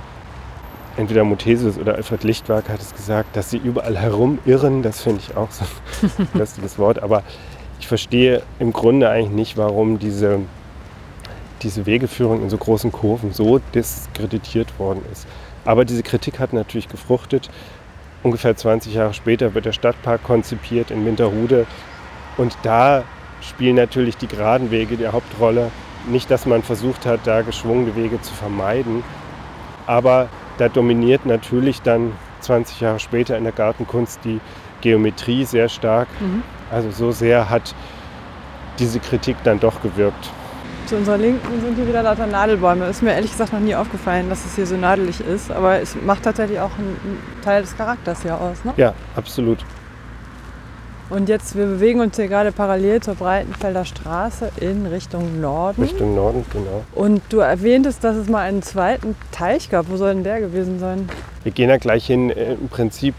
[0.96, 4.82] entweder Muthesius oder Alfred Lichtwag hat es gesagt, dass sie überall herumirren.
[4.82, 5.64] Das finde ich auch so
[6.02, 7.02] ein lustiges Wort.
[7.02, 7.22] Aber
[7.80, 10.40] ich verstehe im Grunde eigentlich nicht, warum diese,
[11.62, 15.26] diese Wegeführung in so großen Kurven so diskreditiert worden ist.
[15.64, 17.50] Aber diese Kritik hat natürlich gefruchtet.
[18.22, 21.66] Ungefähr 20 Jahre später wird der Stadtpark konzipiert in Winterhude.
[22.36, 23.04] Und da
[23.48, 25.70] spielen natürlich die geraden Wege die Hauptrolle.
[26.06, 29.02] Nicht, dass man versucht hat, da geschwungene Wege zu vermeiden.
[29.86, 30.28] Aber
[30.58, 34.40] da dominiert natürlich dann 20 Jahre später in der Gartenkunst die
[34.80, 36.08] Geometrie sehr stark.
[36.20, 36.42] Mhm.
[36.70, 37.74] Also so sehr hat
[38.78, 40.30] diese Kritik dann doch gewirkt.
[40.86, 42.86] Zu unserer Linken sind hier wieder lauter Nadelbäume.
[42.86, 45.50] Ist mir ehrlich gesagt noch nie aufgefallen, dass es hier so nadelig ist.
[45.50, 48.64] Aber es macht tatsächlich auch einen Teil des Charakters hier aus.
[48.64, 48.74] Ne?
[48.76, 49.64] Ja, absolut.
[51.14, 55.80] Und jetzt, wir bewegen uns hier gerade parallel zur Breitenfelder Straße in Richtung Norden.
[55.80, 56.82] Richtung Norden, genau.
[56.92, 59.88] Und du erwähntest, dass es mal einen zweiten Teich gab.
[59.88, 61.08] Wo soll denn der gewesen sein?
[61.44, 62.30] Wir gehen da gleich hin.
[62.30, 63.14] Äh, Im Prinzip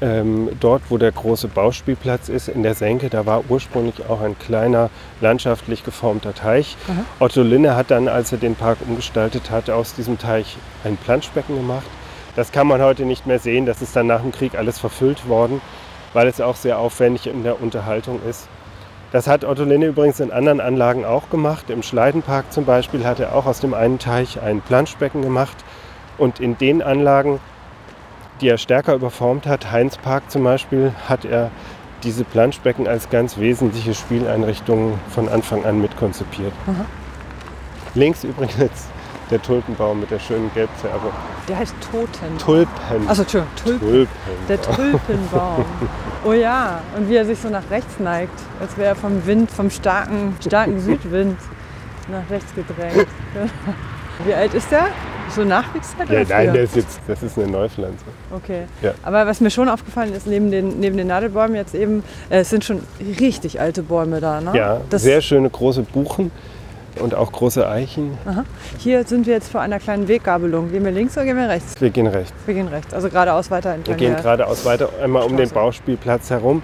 [0.00, 4.38] ähm, dort, wo der große Bauspielplatz ist, in der Senke, da war ursprünglich auch ein
[4.38, 4.88] kleiner
[5.20, 6.76] landschaftlich geformter Teich.
[6.86, 7.04] Aha.
[7.18, 11.56] Otto Linne hat dann, als er den Park umgestaltet hat, aus diesem Teich ein Planschbecken
[11.56, 11.86] gemacht.
[12.36, 13.66] Das kann man heute nicht mehr sehen.
[13.66, 15.60] Das ist dann nach dem Krieg alles verfüllt worden,
[16.12, 18.48] weil es auch sehr aufwendig in der Unterhaltung ist.
[19.12, 21.68] Das hat Otto Linne übrigens in anderen Anlagen auch gemacht.
[21.68, 25.56] Im Schleidenpark zum Beispiel hat er auch aus dem einen Teich ein Planschbecken gemacht.
[26.16, 27.40] Und in den Anlagen,
[28.40, 31.50] die er stärker überformt hat, Heinz Park zum Beispiel, hat er
[32.04, 36.52] diese Planschbecken als ganz wesentliche Spieleinrichtungen von Anfang an mitkonzipiert.
[37.94, 38.86] Links übrigens
[39.30, 41.12] der Tulpenbaum mit der schönen Gelbfärbung.
[41.48, 42.38] Der heißt Toten.
[42.38, 43.08] Tulpen.
[43.08, 43.88] Achso, Entschuldigung, Tulpen.
[43.88, 44.08] Tulpen.
[44.48, 45.64] Der Tulpenbaum.
[46.22, 49.50] Oh ja, und wie er sich so nach rechts neigt, als wäre er vom Wind,
[49.50, 51.38] vom starken, starken Südwind
[52.10, 53.06] nach rechts gedrängt.
[54.26, 54.88] Wie alt ist der?
[55.30, 56.10] So Nachkriegszeit?
[56.10, 56.52] Ja, nein, früher?
[56.52, 58.04] der ist jetzt, das ist eine Neupflanze.
[58.30, 58.64] Okay.
[58.82, 58.92] Ja.
[59.02, 62.50] Aber was mir schon aufgefallen ist, neben den, neben den Nadelbäumen jetzt eben, äh, es
[62.50, 62.82] sind schon
[63.18, 64.52] richtig alte Bäume da, ne?
[64.54, 66.30] Ja, das, sehr schöne große Buchen
[66.98, 68.18] und auch große Eichen.
[68.26, 68.44] Aha.
[68.78, 70.70] Hier sind wir jetzt vor einer kleinen Weggabelung.
[70.72, 71.80] Gehen wir links oder gehen wir rechts?
[71.80, 72.32] Wir gehen rechts.
[72.46, 75.50] Wir gehen rechts, also geradeaus weiter Wir gehen geradeaus weiter einmal um den.
[75.50, 76.62] Bauspielplatz herum.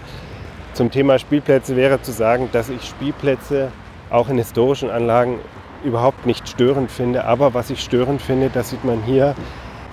[0.74, 3.68] Zum Thema Spielplätze wäre zu sagen, dass ich Spielplätze
[4.10, 5.38] auch in historischen Anlagen
[5.84, 7.24] überhaupt nicht störend finde.
[7.24, 9.34] Aber was ich störend finde, das sieht man hier,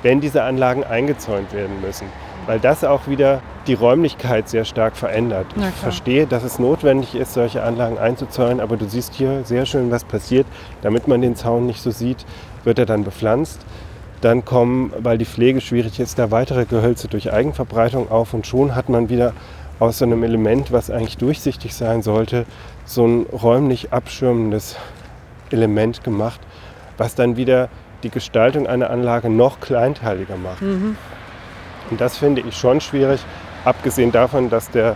[0.01, 2.07] wenn diese Anlagen eingezäunt werden müssen.
[2.45, 5.45] Weil das auch wieder die Räumlichkeit sehr stark verändert.
[5.58, 9.91] Ich verstehe, dass es notwendig ist, solche Anlagen einzuzäunen, aber du siehst hier sehr schön,
[9.91, 10.45] was passiert.
[10.82, 12.25] Damit man den Zaun nicht so sieht,
[12.63, 13.62] wird er dann bepflanzt.
[14.21, 18.75] Dann kommen, weil die Pflege schwierig ist, da weitere Gehölze durch Eigenverbreitung auf und schon
[18.75, 19.34] hat man wieder
[19.79, 22.45] aus so einem Element, was eigentlich durchsichtig sein sollte,
[22.86, 24.77] so ein räumlich abschirmendes
[25.51, 26.39] Element gemacht,
[26.97, 27.69] was dann wieder
[28.03, 30.62] die Gestaltung einer Anlage noch kleinteiliger macht.
[30.62, 30.95] Mhm.
[31.93, 33.23] Und das finde ich schon schwierig,
[33.65, 34.95] abgesehen davon, dass der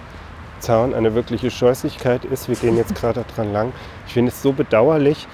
[0.58, 2.50] Zaun eine wirkliche Scheußlichkeit ist.
[2.50, 3.72] Wir gehen jetzt gerade dran lang.
[4.08, 5.28] Ich finde es so bedauerlich,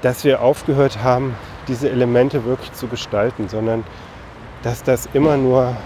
[0.00, 1.34] dass wir aufgehört haben,
[1.68, 3.84] diese Elemente wirklich zu gestalten, sondern
[4.62, 5.76] dass das immer nur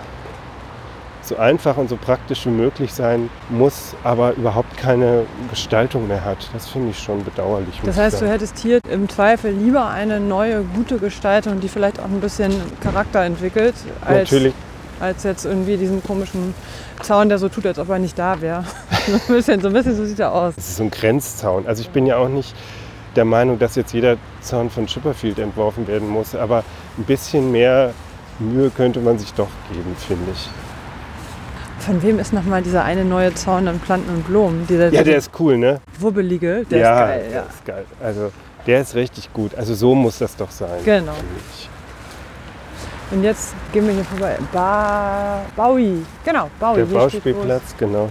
[1.25, 6.49] so einfach und so praktisch wie möglich sein muss, aber überhaupt keine Gestaltung mehr hat.
[6.53, 7.81] Das finde ich schon bedauerlich.
[7.85, 12.05] Das heißt, du hättest hier im Zweifel lieber eine neue, gute Gestaltung, die vielleicht auch
[12.05, 14.55] ein bisschen Charakter entwickelt, als, Natürlich,
[15.01, 16.55] als jetzt irgendwie diesen komischen
[17.03, 18.65] Zaun, der so tut, als ob er nicht da wäre.
[19.07, 20.55] so, ein bisschen, so ein bisschen so sieht er aus.
[20.55, 21.67] Das ist so ein Grenzzaun.
[21.67, 22.55] Also ich bin ja auch nicht
[23.17, 26.65] der Meinung, dass jetzt jeder Zaun von Chipperfield entworfen werden muss, aber
[26.99, 27.93] ein bisschen mehr
[28.41, 30.49] Mühe könnte man sich doch geben, finde ich.
[31.79, 34.67] Von wem ist nochmal dieser eine neue Zaun an Planten und Blumen?
[34.67, 35.81] Dieser, Ja, der ist cool, ne?
[36.01, 37.23] wubbelige, der ja, ist geil.
[37.29, 37.43] der Ja.
[37.43, 37.85] ist geil.
[38.03, 38.33] Also
[38.67, 39.55] der ist richtig gut.
[39.55, 40.81] Also so muss das doch sein.
[40.85, 41.13] Genau.
[43.11, 44.37] Und jetzt gehen wir hier vorbei.
[44.53, 46.05] Ba Baui.
[46.25, 46.77] Genau, Baui.
[46.77, 48.09] Der Bauspielplatz, genau.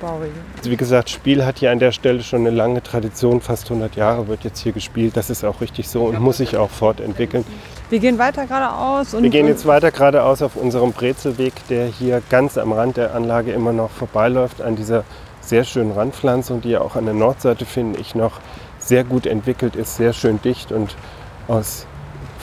[0.00, 0.28] Baui.
[0.62, 3.40] Wie gesagt, Spiel hat hier an der Stelle schon eine lange Tradition.
[3.40, 5.16] Fast 100 Jahre wird jetzt hier gespielt.
[5.16, 7.44] Das ist auch richtig so und muss sich auch fortentwickeln.
[7.90, 9.14] Wir gehen weiter geradeaus.
[9.14, 13.14] Und Wir gehen jetzt weiter geradeaus auf unserem Brezelweg, der hier ganz am Rand der
[13.14, 15.04] Anlage immer noch vorbeiläuft, an dieser
[15.40, 18.40] sehr schönen Randpflanzung, die ja auch an der Nordseite, finde ich, noch
[18.78, 20.96] sehr gut entwickelt ist, sehr schön dicht und
[21.48, 21.86] aus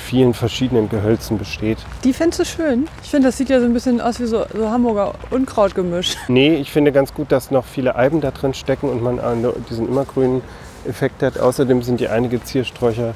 [0.01, 1.77] vielen verschiedenen Gehölzen besteht.
[2.03, 2.87] Die findest du schön.
[3.03, 6.15] Ich finde, das sieht ja so ein bisschen aus wie so, so Hamburger Unkrautgemisch.
[6.27, 9.19] Nee, ich finde ganz gut, dass noch viele Eiben da drin stecken und man
[9.69, 10.41] diesen immergrünen
[10.87, 11.39] Effekt hat.
[11.39, 13.13] Außerdem sind hier einige Ziersträucher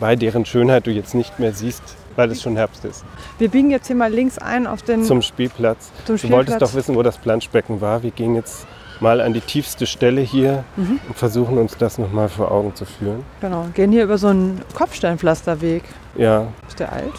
[0.00, 1.82] bei deren Schönheit du jetzt nicht mehr siehst,
[2.16, 3.04] weil es schon Herbst ist.
[3.38, 5.90] Wir biegen jetzt hier mal links ein auf den Zum Spielplatz.
[6.04, 6.58] zum Du wolltest Spielplatz.
[6.60, 8.02] doch wissen, wo das Planschbecken war.
[8.02, 8.66] Wir gehen jetzt
[9.00, 11.00] mal an die tiefste Stelle hier Mhm.
[11.08, 13.24] und versuchen uns das nochmal vor Augen zu führen.
[13.40, 15.82] Genau, gehen hier über so einen Kopfsteinpflasterweg.
[16.16, 17.12] Ja, Ist der alt?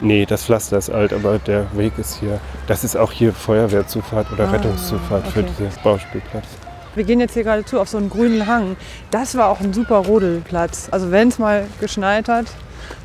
[0.00, 2.38] nee, das Pflaster ist alt, aber der Weg ist hier.
[2.66, 5.48] Das ist auch hier Feuerwehrzufahrt oder Ah, Rettungszufahrt für okay.
[5.58, 6.44] diesen Bauspielplatz.
[6.94, 8.76] Wir gehen jetzt hier gerade zu auf so einen grünen Hang.
[9.10, 10.88] Das war auch ein super Rodelplatz.
[10.90, 12.46] Also wenn es mal geschneit hat,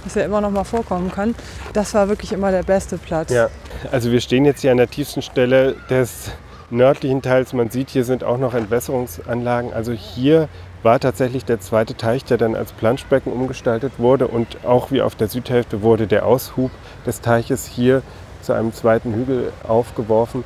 [0.05, 1.35] was ja immer noch mal vorkommen kann,
[1.73, 3.31] das war wirklich immer der beste Platz.
[3.31, 3.49] Ja,
[3.91, 6.31] also wir stehen jetzt hier an der tiefsten Stelle des
[6.71, 7.53] nördlichen Teils.
[7.53, 9.73] Man sieht, hier sind auch noch Entwässerungsanlagen.
[9.73, 10.49] Also hier
[10.83, 14.27] war tatsächlich der zweite Teich, der dann als Planschbecken umgestaltet wurde.
[14.27, 16.71] Und auch wie auf der Südhälfte wurde der Aushub
[17.05, 18.01] des Teiches hier
[18.41, 20.43] zu einem zweiten Hügel aufgeworfen.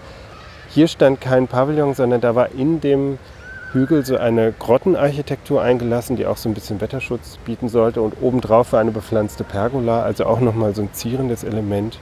[0.69, 3.17] Hier stand kein Pavillon, sondern da war in dem
[3.71, 8.01] Hügel so eine Grottenarchitektur eingelassen, die auch so ein bisschen Wetterschutz bieten sollte.
[8.01, 11.99] Und obendrauf war eine bepflanzte Pergola, also auch nochmal so ein zierendes Element.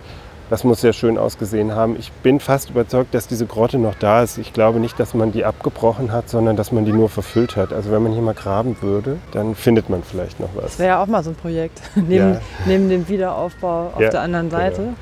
[0.54, 1.96] Das muss sehr schön ausgesehen haben.
[1.98, 4.38] Ich bin fast überzeugt, dass diese Grotte noch da ist.
[4.38, 7.74] Ich glaube nicht, dass man die abgebrochen hat, sondern dass man die nur verfüllt hat.
[7.74, 10.66] Also wenn man hier mal graben würde, dann findet man vielleicht noch was.
[10.66, 11.82] Das wäre ja auch mal so ein Projekt.
[11.96, 12.42] neben, Ja.
[12.68, 14.82] neben dem Wiederaufbau auf Ja, der anderen Seite.
[14.84, 14.94] genau.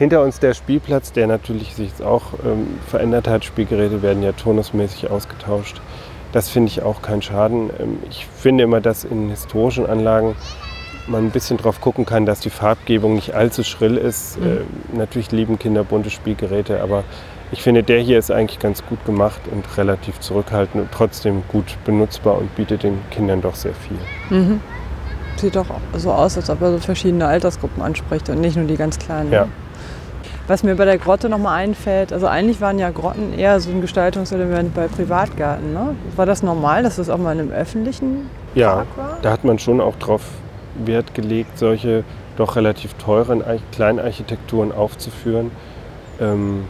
[0.00, 3.44] Hinter uns der Spielplatz, der natürlich sich jetzt auch ähm, verändert hat.
[3.44, 5.80] Spielgeräte werden ja turnusmäßig ausgetauscht.
[6.32, 7.70] Das finde ich auch kein Schaden.
[7.78, 10.34] Ähm, ich finde immer, dass in historischen Anlagen
[11.08, 14.38] man ein bisschen drauf gucken kann, dass die Farbgebung nicht allzu schrill ist.
[14.38, 14.46] Mhm.
[14.46, 17.04] Ähm, natürlich lieben Kinder bunte Spielgeräte, aber
[17.50, 21.78] ich finde, der hier ist eigentlich ganz gut gemacht und relativ zurückhaltend und trotzdem gut
[21.84, 24.38] benutzbar und bietet den Kindern doch sehr viel.
[24.38, 24.60] Mhm.
[25.36, 25.66] Sieht doch
[25.96, 29.32] so aus, als ob er so verschiedene Altersgruppen anspricht und nicht nur die ganz kleinen.
[29.32, 29.46] Ja.
[30.48, 33.80] Was mir bei der Grotte nochmal einfällt, also eigentlich waren ja Grotten eher so ein
[33.82, 35.74] Gestaltungselement bei Privatgärten.
[35.74, 35.94] Ne?
[36.16, 39.18] War das normal, dass das auch mal in einem öffentlichen Ja, Park war?
[39.22, 40.22] Da hat man schon auch drauf
[40.86, 42.04] Wert gelegt, solche
[42.36, 45.50] doch relativ teuren Arch- Kleinarchitekturen aufzuführen.
[46.20, 46.64] Ähm,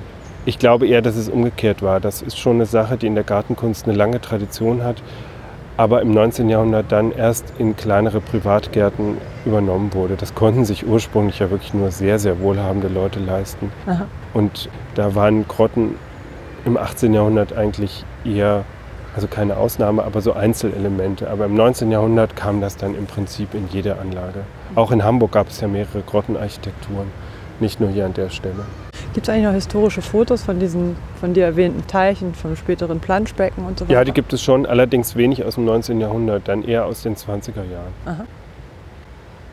[0.46, 2.00] ich glaube eher, dass es umgekehrt war.
[2.00, 5.02] Das ist schon eine Sache, die in der Gartenkunst eine lange Tradition hat,
[5.76, 6.48] aber im 19.
[6.48, 10.16] Jahrhundert dann erst in kleinere Privatgärten übernommen wurde.
[10.16, 13.70] Das konnten sich ursprünglich ja wirklich nur sehr, sehr wohlhabende Leute leisten.
[13.86, 14.06] Aha.
[14.32, 15.96] Und da waren Grotten
[16.64, 17.12] im 18.
[17.14, 18.64] Jahrhundert eigentlich eher,
[19.18, 21.28] also keine Ausnahme, aber so Einzelelemente.
[21.28, 21.90] Aber im 19.
[21.90, 24.44] Jahrhundert kam das dann im Prinzip in jede Anlage.
[24.76, 27.08] Auch in Hamburg gab es ja mehrere Grottenarchitekturen,
[27.58, 28.64] nicht nur hier an der Stelle.
[29.14, 33.64] Gibt es eigentlich noch historische Fotos von diesen von dir erwähnten Teichen, vom späteren Planschbecken
[33.64, 33.94] und so weiter?
[33.94, 36.00] Ja, die gibt es schon, allerdings wenig aus dem 19.
[36.00, 37.92] Jahrhundert, dann eher aus den 20er Jahren.
[38.06, 38.24] Aha.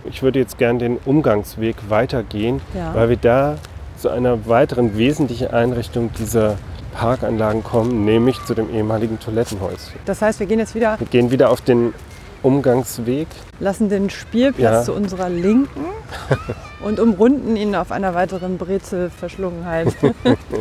[0.03, 2.93] Ich würde jetzt gern den Umgangsweg weitergehen, Ja.
[2.93, 3.55] weil wir da
[3.97, 6.57] zu einer weiteren wesentlichen Einrichtung dieser
[6.95, 9.99] Parkanlagen kommen, nämlich zu dem ehemaligen Toilettenhäuschen.
[10.05, 11.93] Das heißt, wir gehen jetzt wieder, Wir gehen wieder auf den
[12.41, 13.27] Umgangsweg.
[13.59, 14.83] lassen den Spielplatz Ja.
[14.83, 15.85] zu unserer Linken
[16.83, 19.87] und umrunden ihn auf einer weiteren Brezelverschlungenheit.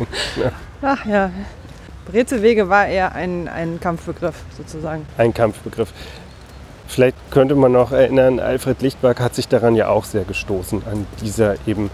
[0.81, 1.31] Ach ja.
[2.11, 5.05] Brezelwege war eher ein, ein Kampfbegriff sozusagen.
[5.17, 5.91] Ein Kampfbegriff.
[6.87, 11.07] Vielleicht könnte man noch erinnern, Alfred Lichtberg hat sich daran ja auch sehr gestoßen, an
[11.21, 11.89] dieser eben,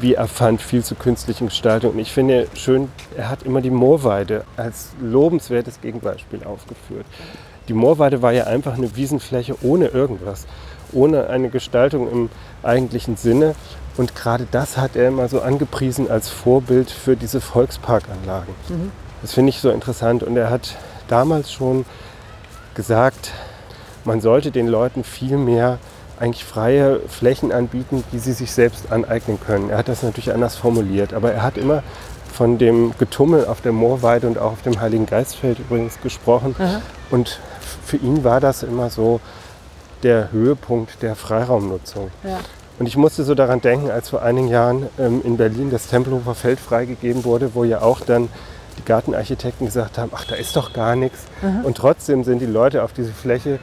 [0.00, 1.92] wie er fand, viel zu künstlichen Gestaltung.
[1.92, 7.06] Und ich finde schön, er hat immer die Moorweide als lobenswertes Gegenbeispiel aufgeführt.
[7.68, 10.46] Die Moorweide war ja einfach eine Wiesenfläche ohne irgendwas,
[10.92, 12.30] ohne eine Gestaltung im
[12.62, 13.54] eigentlichen Sinne.
[13.96, 18.54] Und gerade das hat er immer so angepriesen als Vorbild für diese Volksparkanlagen.
[18.68, 18.92] Mhm.
[19.22, 20.22] Das finde ich so interessant.
[20.22, 20.76] Und er hat
[21.08, 21.84] damals schon
[22.74, 23.32] gesagt,
[24.04, 25.78] man sollte den Leuten viel mehr
[26.20, 29.70] eigentlich freie Flächen anbieten, die sie sich selbst aneignen können.
[29.70, 31.82] Er hat das natürlich anders formuliert, aber er hat immer
[32.32, 36.54] von dem Getummel auf der Moorweide und auch auf dem Heiligen Geistfeld übrigens gesprochen.
[36.58, 36.82] Aha.
[37.10, 37.40] Und
[37.84, 39.20] für ihn war das immer so
[40.02, 42.10] der Höhepunkt der Freiraumnutzung.
[42.22, 42.38] Ja.
[42.78, 46.34] Und ich musste so daran denken, als vor einigen Jahren ähm, in Berlin das Tempelhofer
[46.34, 48.28] Feld freigegeben wurde, wo ja auch dann
[48.78, 51.18] die Gartenarchitekten gesagt haben, ach, da ist doch gar nichts.
[51.42, 51.64] Mhm.
[51.64, 53.58] Und trotzdem sind die Leute auf diese Fläche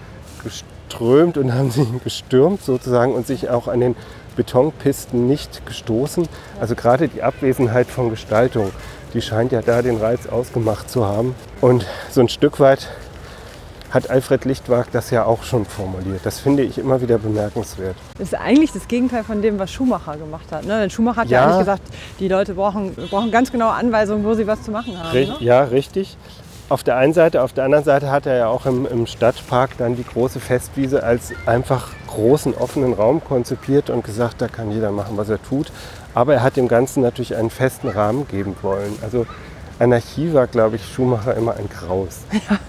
[0.88, 3.96] geströmt und haben sie gestürmt sozusagen und sich auch an den
[4.36, 6.28] Betonpisten nicht gestoßen.
[6.60, 8.72] Also gerade die Abwesenheit von Gestaltung,
[9.14, 11.36] die scheint ja da den Reiz ausgemacht zu haben.
[11.62, 12.88] Und so ein Stück weit
[13.90, 16.20] hat Alfred Lichtwag das ja auch schon formuliert.
[16.24, 17.96] Das finde ich immer wieder bemerkenswert.
[18.18, 20.66] Das ist eigentlich das Gegenteil von dem, was Schumacher gemacht hat.
[20.66, 20.82] Ne?
[20.82, 21.84] Denn Schumacher hat ja, ja eigentlich gesagt,
[22.20, 25.18] die Leute brauchen, brauchen ganz genaue Anweisungen, wo sie was zu machen haben.
[25.18, 25.38] Ne?
[25.40, 26.18] Ja, richtig.
[26.70, 29.78] Auf der einen Seite, auf der anderen Seite hat er ja auch im, im Stadtpark
[29.78, 34.92] dann die große Festwiese als einfach großen offenen Raum konzipiert und gesagt, da kann jeder
[34.92, 35.72] machen, was er tut.
[36.14, 38.98] Aber er hat dem Ganzen natürlich einen festen Rahmen geben wollen.
[39.02, 39.26] Also
[39.80, 42.20] Anarchie war, glaube ich, Schumacher immer ein Graus.
[42.50, 42.60] Ja.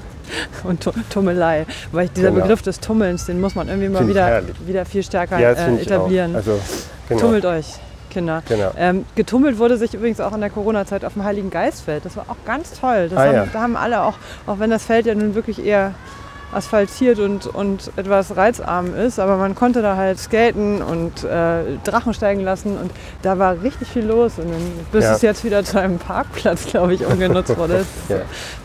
[0.62, 1.64] Und Tummelei.
[1.90, 2.42] Weil dieser genau.
[2.42, 6.36] Begriff des Tummelns, den muss man irgendwie mal wieder, wieder viel stärker ja, äh, etablieren.
[6.36, 6.60] Also,
[7.08, 7.20] genau.
[7.20, 7.78] Tummelt euch.
[8.18, 8.42] Kinder.
[8.48, 8.70] Genau.
[8.76, 12.04] Ähm, getummelt wurde sich übrigens auch in der Corona-Zeit auf dem Heiligen Geistfeld.
[12.04, 13.10] Das war auch ganz toll.
[13.14, 13.46] Ah, haben, ja.
[13.52, 14.14] Da haben alle auch,
[14.46, 15.94] auch wenn das Feld ja nun wirklich eher
[16.52, 22.14] asphaltiert und, und etwas reizarm ist, aber man konnte da halt skaten und äh, Drachen
[22.14, 22.90] steigen lassen und
[23.22, 25.14] da war richtig viel los und dann, bis ja.
[25.14, 28.16] es jetzt wieder zu einem Parkplatz, glaube ich, umgenutzt wurde ja.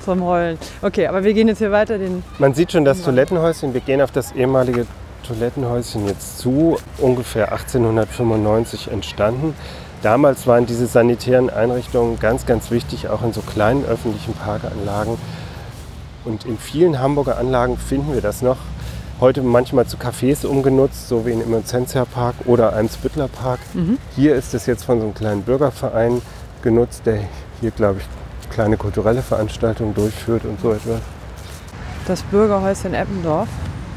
[0.04, 0.58] zum Rollen.
[0.82, 2.24] Okay, aber wir gehen jetzt hier weiter den.
[2.40, 3.74] Man sieht schon das Toilettenhäuschen.
[3.74, 4.86] Wir gehen auf das ehemalige
[5.24, 9.56] Toilettenhäuschen jetzt zu, ungefähr 1895 entstanden.
[10.02, 15.18] Damals waren diese sanitären Einrichtungen ganz, ganz wichtig, auch in so kleinen öffentlichen Parkanlagen.
[16.26, 18.58] Und in vielen Hamburger Anlagen finden wir das noch.
[19.20, 23.60] Heute manchmal zu Cafés umgenutzt, so wie im Immenzentia Park oder Eimsbüttler Park.
[23.74, 23.98] Mhm.
[24.16, 26.22] Hier ist es jetzt von so einem kleinen Bürgerverein
[26.62, 27.20] genutzt, der
[27.62, 31.00] hier, glaube ich, kleine kulturelle Veranstaltungen durchführt und so etwas.
[32.06, 33.48] Das Bürgerhäuschen Eppendorf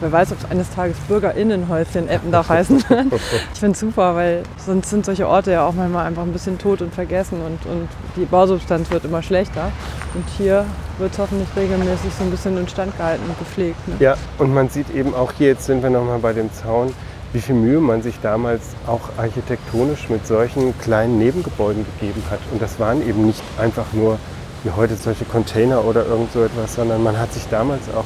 [0.00, 3.06] Wer weiß, ob es eines Tages Bürgerinnenhäuschen Eppendach heißen wird.
[3.52, 6.58] ich finde es super, weil sonst sind solche Orte ja auch manchmal einfach ein bisschen
[6.58, 9.72] tot und vergessen und, und die Bausubstanz wird immer schlechter.
[10.14, 10.66] Und hier
[10.98, 13.88] wird es hoffentlich regelmäßig so ein bisschen instand gehalten und gepflegt.
[13.88, 13.94] Ne?
[14.00, 16.92] Ja, und man sieht eben auch hier, jetzt sind wir nochmal bei dem Zaun,
[17.32, 22.40] wie viel Mühe man sich damals auch architektonisch mit solchen kleinen Nebengebäuden gegeben hat.
[22.52, 24.18] Und das waren eben nicht einfach nur
[24.62, 28.04] wie heute solche Container oder irgend so etwas, sondern man hat sich damals auch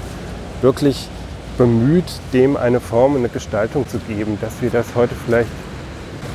[0.62, 1.08] wirklich
[1.60, 5.50] bemüht, dem eine Form, eine Gestaltung zu geben, dass wir das heute vielleicht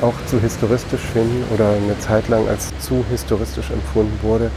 [0.04, 4.52] auch zu historistisch finden oder eine Zeit lang als zu historistisch empfunden wurde.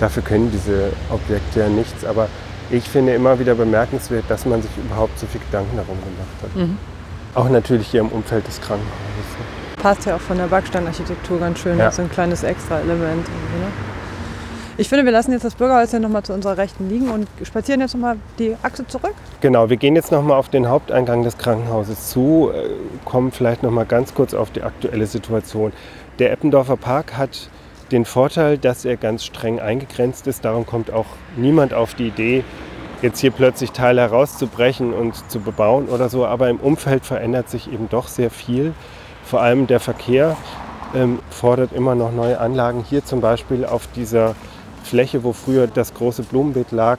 [0.00, 2.26] Dafür können diese Objekte ja nichts, aber
[2.68, 6.56] ich finde immer wieder bemerkenswert, dass man sich überhaupt so viel Gedanken darum gemacht hat.
[6.56, 6.78] Mhm.
[7.36, 9.78] Auch natürlich hier im Umfeld des Krankenhauses.
[9.80, 11.92] Passt ja auch von der Backsteinarchitektur ganz schön, ja.
[11.92, 13.24] so ein kleines Extra-Element.
[13.24, 13.87] Ne?
[14.80, 17.94] Ich finde, wir lassen jetzt das Bürgerhäuschen nochmal zu unserer Rechten liegen und spazieren jetzt
[17.94, 19.14] nochmal die Achse zurück.
[19.40, 22.68] Genau, wir gehen jetzt nochmal auf den Haupteingang des Krankenhauses zu, äh,
[23.04, 25.72] kommen vielleicht nochmal ganz kurz auf die aktuelle Situation.
[26.20, 27.50] Der Eppendorfer Park hat
[27.90, 30.44] den Vorteil, dass er ganz streng eingegrenzt ist.
[30.44, 32.44] Darum kommt auch niemand auf die Idee,
[33.02, 36.24] jetzt hier plötzlich Teile herauszubrechen und zu bebauen oder so.
[36.24, 38.74] Aber im Umfeld verändert sich eben doch sehr viel.
[39.24, 40.36] Vor allem der Verkehr
[40.94, 42.84] ähm, fordert immer noch neue Anlagen.
[42.88, 44.36] Hier zum Beispiel auf dieser
[44.88, 46.98] Fläche, wo früher das große Blumenbeet lag.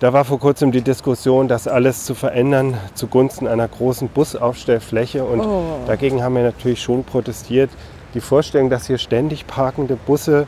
[0.00, 5.24] Da war vor kurzem die Diskussion, das alles zu verändern zugunsten einer großen Busaufstellfläche.
[5.24, 5.62] Und oh.
[5.86, 7.70] dagegen haben wir natürlich schon protestiert.
[8.12, 10.46] Die Vorstellung, dass hier ständig parkende Busse,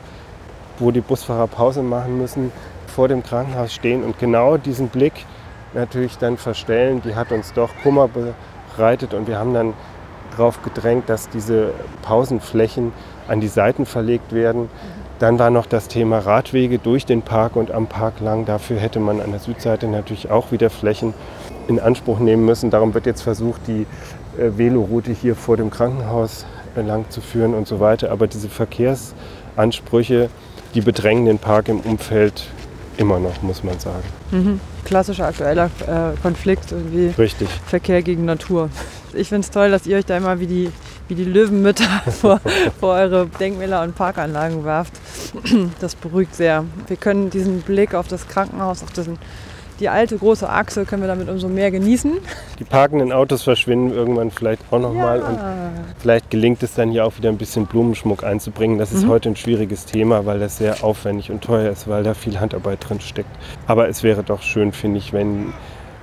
[0.79, 2.51] wo die Busfahrer Pause machen müssen,
[2.87, 5.13] vor dem Krankenhaus stehen und genau diesen Blick
[5.73, 8.09] natürlich dann verstellen, die hat uns doch Kummer
[8.75, 9.13] bereitet.
[9.13, 9.73] Und wir haben dann
[10.31, 11.73] darauf gedrängt, dass diese
[12.03, 12.93] Pausenflächen
[13.27, 14.69] an die Seiten verlegt werden.
[15.19, 18.45] Dann war noch das Thema Radwege durch den Park und am Park lang.
[18.45, 21.13] Dafür hätte man an der Südseite natürlich auch wieder Flächen
[21.67, 22.69] in Anspruch nehmen müssen.
[22.69, 23.87] Darum wird jetzt versucht, die
[24.37, 28.11] äh, Veloroute hier vor dem Krankenhaus lang zu führen und so weiter.
[28.11, 30.29] Aber diese Verkehrsansprüche,
[30.75, 32.45] die bedrängen den Park im Umfeld
[32.97, 34.03] immer noch, muss man sagen.
[34.31, 34.59] Mhm.
[34.85, 37.47] Klassischer aktueller äh, Konflikt, irgendwie Richtig.
[37.65, 38.69] Verkehr gegen Natur.
[39.13, 40.71] Ich finde es toll, dass ihr euch da immer wie die
[41.07, 42.41] wie die Löwenmütter vor,
[42.79, 44.93] vor eure Denkmäler und Parkanlagen werft.
[45.79, 46.65] Das beruhigt sehr.
[46.87, 49.17] Wir können diesen Blick auf das Krankenhaus, auf diesen,
[49.79, 52.13] die alte große Achse, können wir damit umso mehr genießen.
[52.59, 55.27] Die parkenden Autos verschwinden irgendwann vielleicht auch nochmal ja.
[55.27, 55.39] und
[55.99, 58.77] vielleicht gelingt es dann hier auch wieder ein bisschen Blumenschmuck einzubringen.
[58.77, 59.09] Das ist mhm.
[59.09, 62.79] heute ein schwieriges Thema, weil das sehr aufwendig und teuer ist, weil da viel Handarbeit
[62.87, 63.29] drin steckt.
[63.67, 65.53] Aber es wäre doch schön, finde ich, wenn,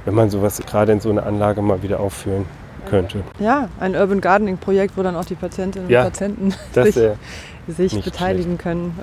[0.05, 2.47] wenn man sowas gerade in so einer Anlage mal wieder aufführen
[2.85, 3.23] könnte.
[3.39, 6.99] Ja, ein Urban Gardening Projekt, wo dann auch die Patientinnen ja, und Patienten sich,
[7.67, 8.63] sich beteiligen schlecht.
[8.63, 8.99] können.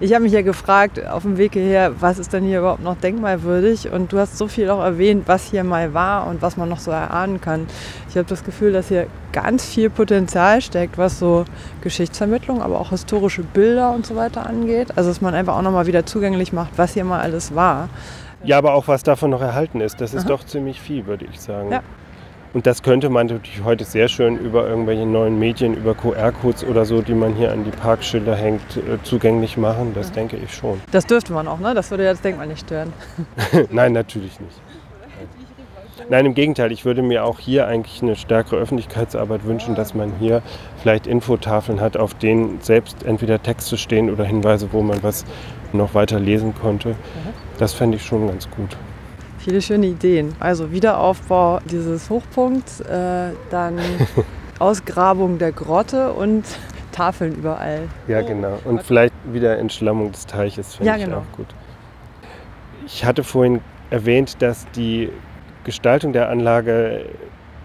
[0.00, 2.96] ich habe mich ja gefragt auf dem Weg hierher, was ist denn hier überhaupt noch
[2.96, 3.90] denkmalwürdig?
[3.90, 6.78] Und du hast so viel auch erwähnt, was hier mal war und was man noch
[6.78, 7.66] so erahnen kann.
[8.08, 11.44] Ich habe das Gefühl, dass hier ganz viel Potenzial steckt, was so
[11.82, 14.96] Geschichtsvermittlung, aber auch historische Bilder und so weiter angeht.
[14.96, 17.88] Also dass man einfach auch nochmal wieder zugänglich macht, was hier mal alles war.
[18.44, 20.00] Ja, aber auch was davon noch erhalten ist.
[20.00, 20.28] Das ist Aha.
[20.28, 21.72] doch ziemlich viel, würde ich sagen.
[21.72, 21.82] Ja.
[22.54, 26.84] Und das könnte man natürlich heute sehr schön über irgendwelche neuen Medien, über QR-Codes oder
[26.84, 29.92] so, die man hier an die Parkschilder hängt, äh, zugänglich machen.
[29.94, 30.14] Das ja.
[30.14, 30.80] denke ich schon.
[30.90, 31.74] Das dürfte man auch, ne?
[31.74, 32.92] Das würde ja das Denkmal nicht stören.
[33.70, 34.60] Nein, natürlich nicht.
[36.10, 40.14] Nein, im Gegenteil, ich würde mir auch hier eigentlich eine stärkere Öffentlichkeitsarbeit wünschen, dass man
[40.18, 40.40] hier
[40.80, 45.26] vielleicht Infotafeln hat, auf denen selbst entweder Texte stehen oder Hinweise, wo man was
[45.74, 46.94] noch weiter lesen konnte.
[47.58, 48.74] Das fände ich schon ganz gut.
[49.48, 50.34] Viele schöne Ideen.
[50.40, 53.78] Also Wiederaufbau dieses Hochpunkts, äh, dann
[54.58, 56.44] Ausgrabung der Grotte und
[56.92, 57.88] Tafeln überall.
[58.08, 58.58] Ja, genau.
[58.66, 61.20] Und vielleicht wieder Entschlammung des Teiches, finde ja, ich genau.
[61.20, 61.46] auch gut.
[62.84, 65.08] Ich hatte vorhin erwähnt, dass die
[65.64, 67.06] Gestaltung der Anlage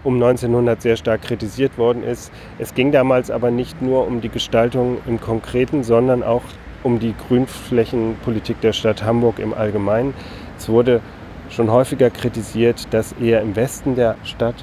[0.04, 2.32] um 1900 sehr stark kritisiert worden ist.
[2.58, 6.44] Es ging damals aber nicht nur um die Gestaltung im Konkreten, sondern auch
[6.82, 10.14] um die Grünflächenpolitik der Stadt Hamburg im Allgemeinen.
[10.56, 11.02] Es wurde
[11.50, 14.56] schon häufiger kritisiert, dass eher im Westen der Stadt,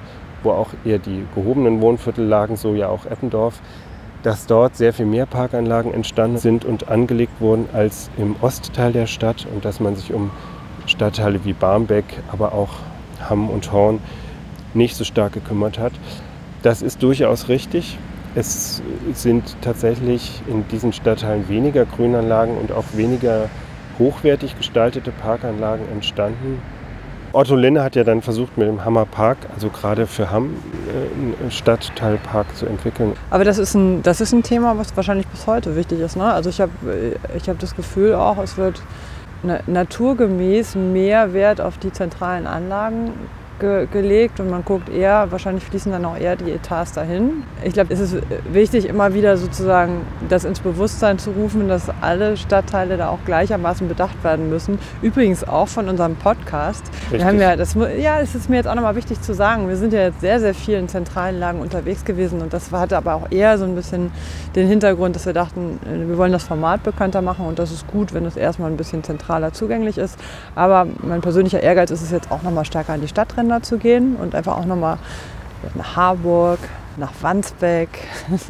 [0.44, 3.62] wo auch eher die gehobenen Wohnviertel lagen, so ja auch Eppendorf,
[4.24, 9.08] dass dort sehr viel mehr Parkanlagen entstanden sind und angelegt wurden als im Ostteil der
[9.08, 10.32] Stadt und dass man sich um
[10.86, 12.70] Stadtteile wie Barmbek, aber auch
[13.30, 14.00] Hamm und Horn
[14.74, 15.94] nicht so stark gekümmert hat.
[16.64, 17.98] Das ist durchaus richtig.
[18.36, 18.82] Es
[19.14, 23.50] sind tatsächlich in diesen Stadtteilen weniger Grünanlagen und auch weniger
[24.00, 26.62] hochwertig gestaltete Parkanlagen entstanden.
[27.34, 30.56] Otto Linne hat ja dann versucht, mit dem Hammer Park, also gerade für Hamm,
[30.88, 33.14] äh, einen Stadtteilpark zu entwickeln.
[33.30, 36.18] Aber das ist ein, das ist ein Thema, was wahrscheinlich bis heute wichtig ist.
[36.18, 36.26] Ne?
[36.26, 36.72] Also ich habe
[37.38, 38.82] ich hab das Gefühl auch, es wird
[39.66, 43.12] naturgemäß mehr Wert auf die zentralen Anlagen
[43.62, 47.44] ge gelegt und man guckt eher, wahrscheinlich fließen dann auch eher die Etats dahin.
[47.64, 48.18] Ich glaube, es ist
[48.52, 53.88] wichtig, immer wieder sozusagen das ins Bewusstsein zu rufen, dass alle Stadtteile da auch gleichermaßen
[53.88, 54.80] bedacht werden müssen.
[55.02, 56.84] Übrigens auch von unserem Podcast.
[57.04, 57.20] Richtig.
[57.20, 59.78] Wir haben ja, das, ja, es ist mir jetzt auch nochmal wichtig zu sagen, wir
[59.78, 63.14] sind ja jetzt sehr, sehr viel in zentralen Lagen unterwegs gewesen und das hatte aber
[63.14, 64.12] auch eher so ein bisschen
[64.56, 67.86] den Hintergrund, dass wir dachten, äh, wir wollen das Format bekannter machen und das ist
[67.88, 70.18] gut, wenn es erstmal ein bisschen zentraler zugänglich ist.
[70.56, 73.78] Aber mein persönlicher Ehrgeiz ist es jetzt auch nochmal stärker an die Stadtränder Ausländer zu
[73.78, 74.98] gehen und einfach auch nochmal
[75.76, 76.60] nach Harburg,
[76.98, 77.90] nach Wandsbek,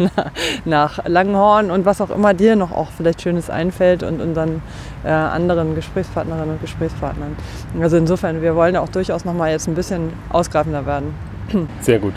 [0.66, 4.62] nach Langenhorn und was auch immer dir noch auch vielleicht Schönes einfällt und unseren
[5.04, 7.36] äh, anderen Gesprächspartnerinnen und Gesprächspartnern.
[7.80, 11.14] Also insofern, wir wollen auch durchaus nochmal jetzt ein bisschen ausgreifender werden.
[11.82, 12.14] Sehr gut.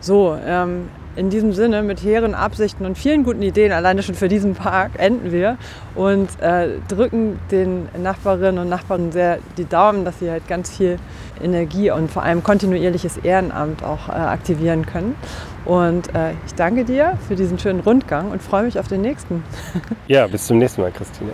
[0.00, 4.28] So, ähm, in diesem Sinne mit hehren Absichten und vielen guten Ideen, alleine schon für
[4.28, 5.58] diesen Park, enden wir
[5.94, 10.98] und äh, drücken den Nachbarinnen und Nachbarn sehr die Daumen, dass sie halt ganz viel
[11.42, 15.14] Energie und vor allem kontinuierliches Ehrenamt auch äh, aktivieren können.
[15.64, 19.42] Und äh, ich danke dir für diesen schönen Rundgang und freue mich auf den nächsten.
[20.08, 21.32] Ja, bis zum nächsten Mal, Christine.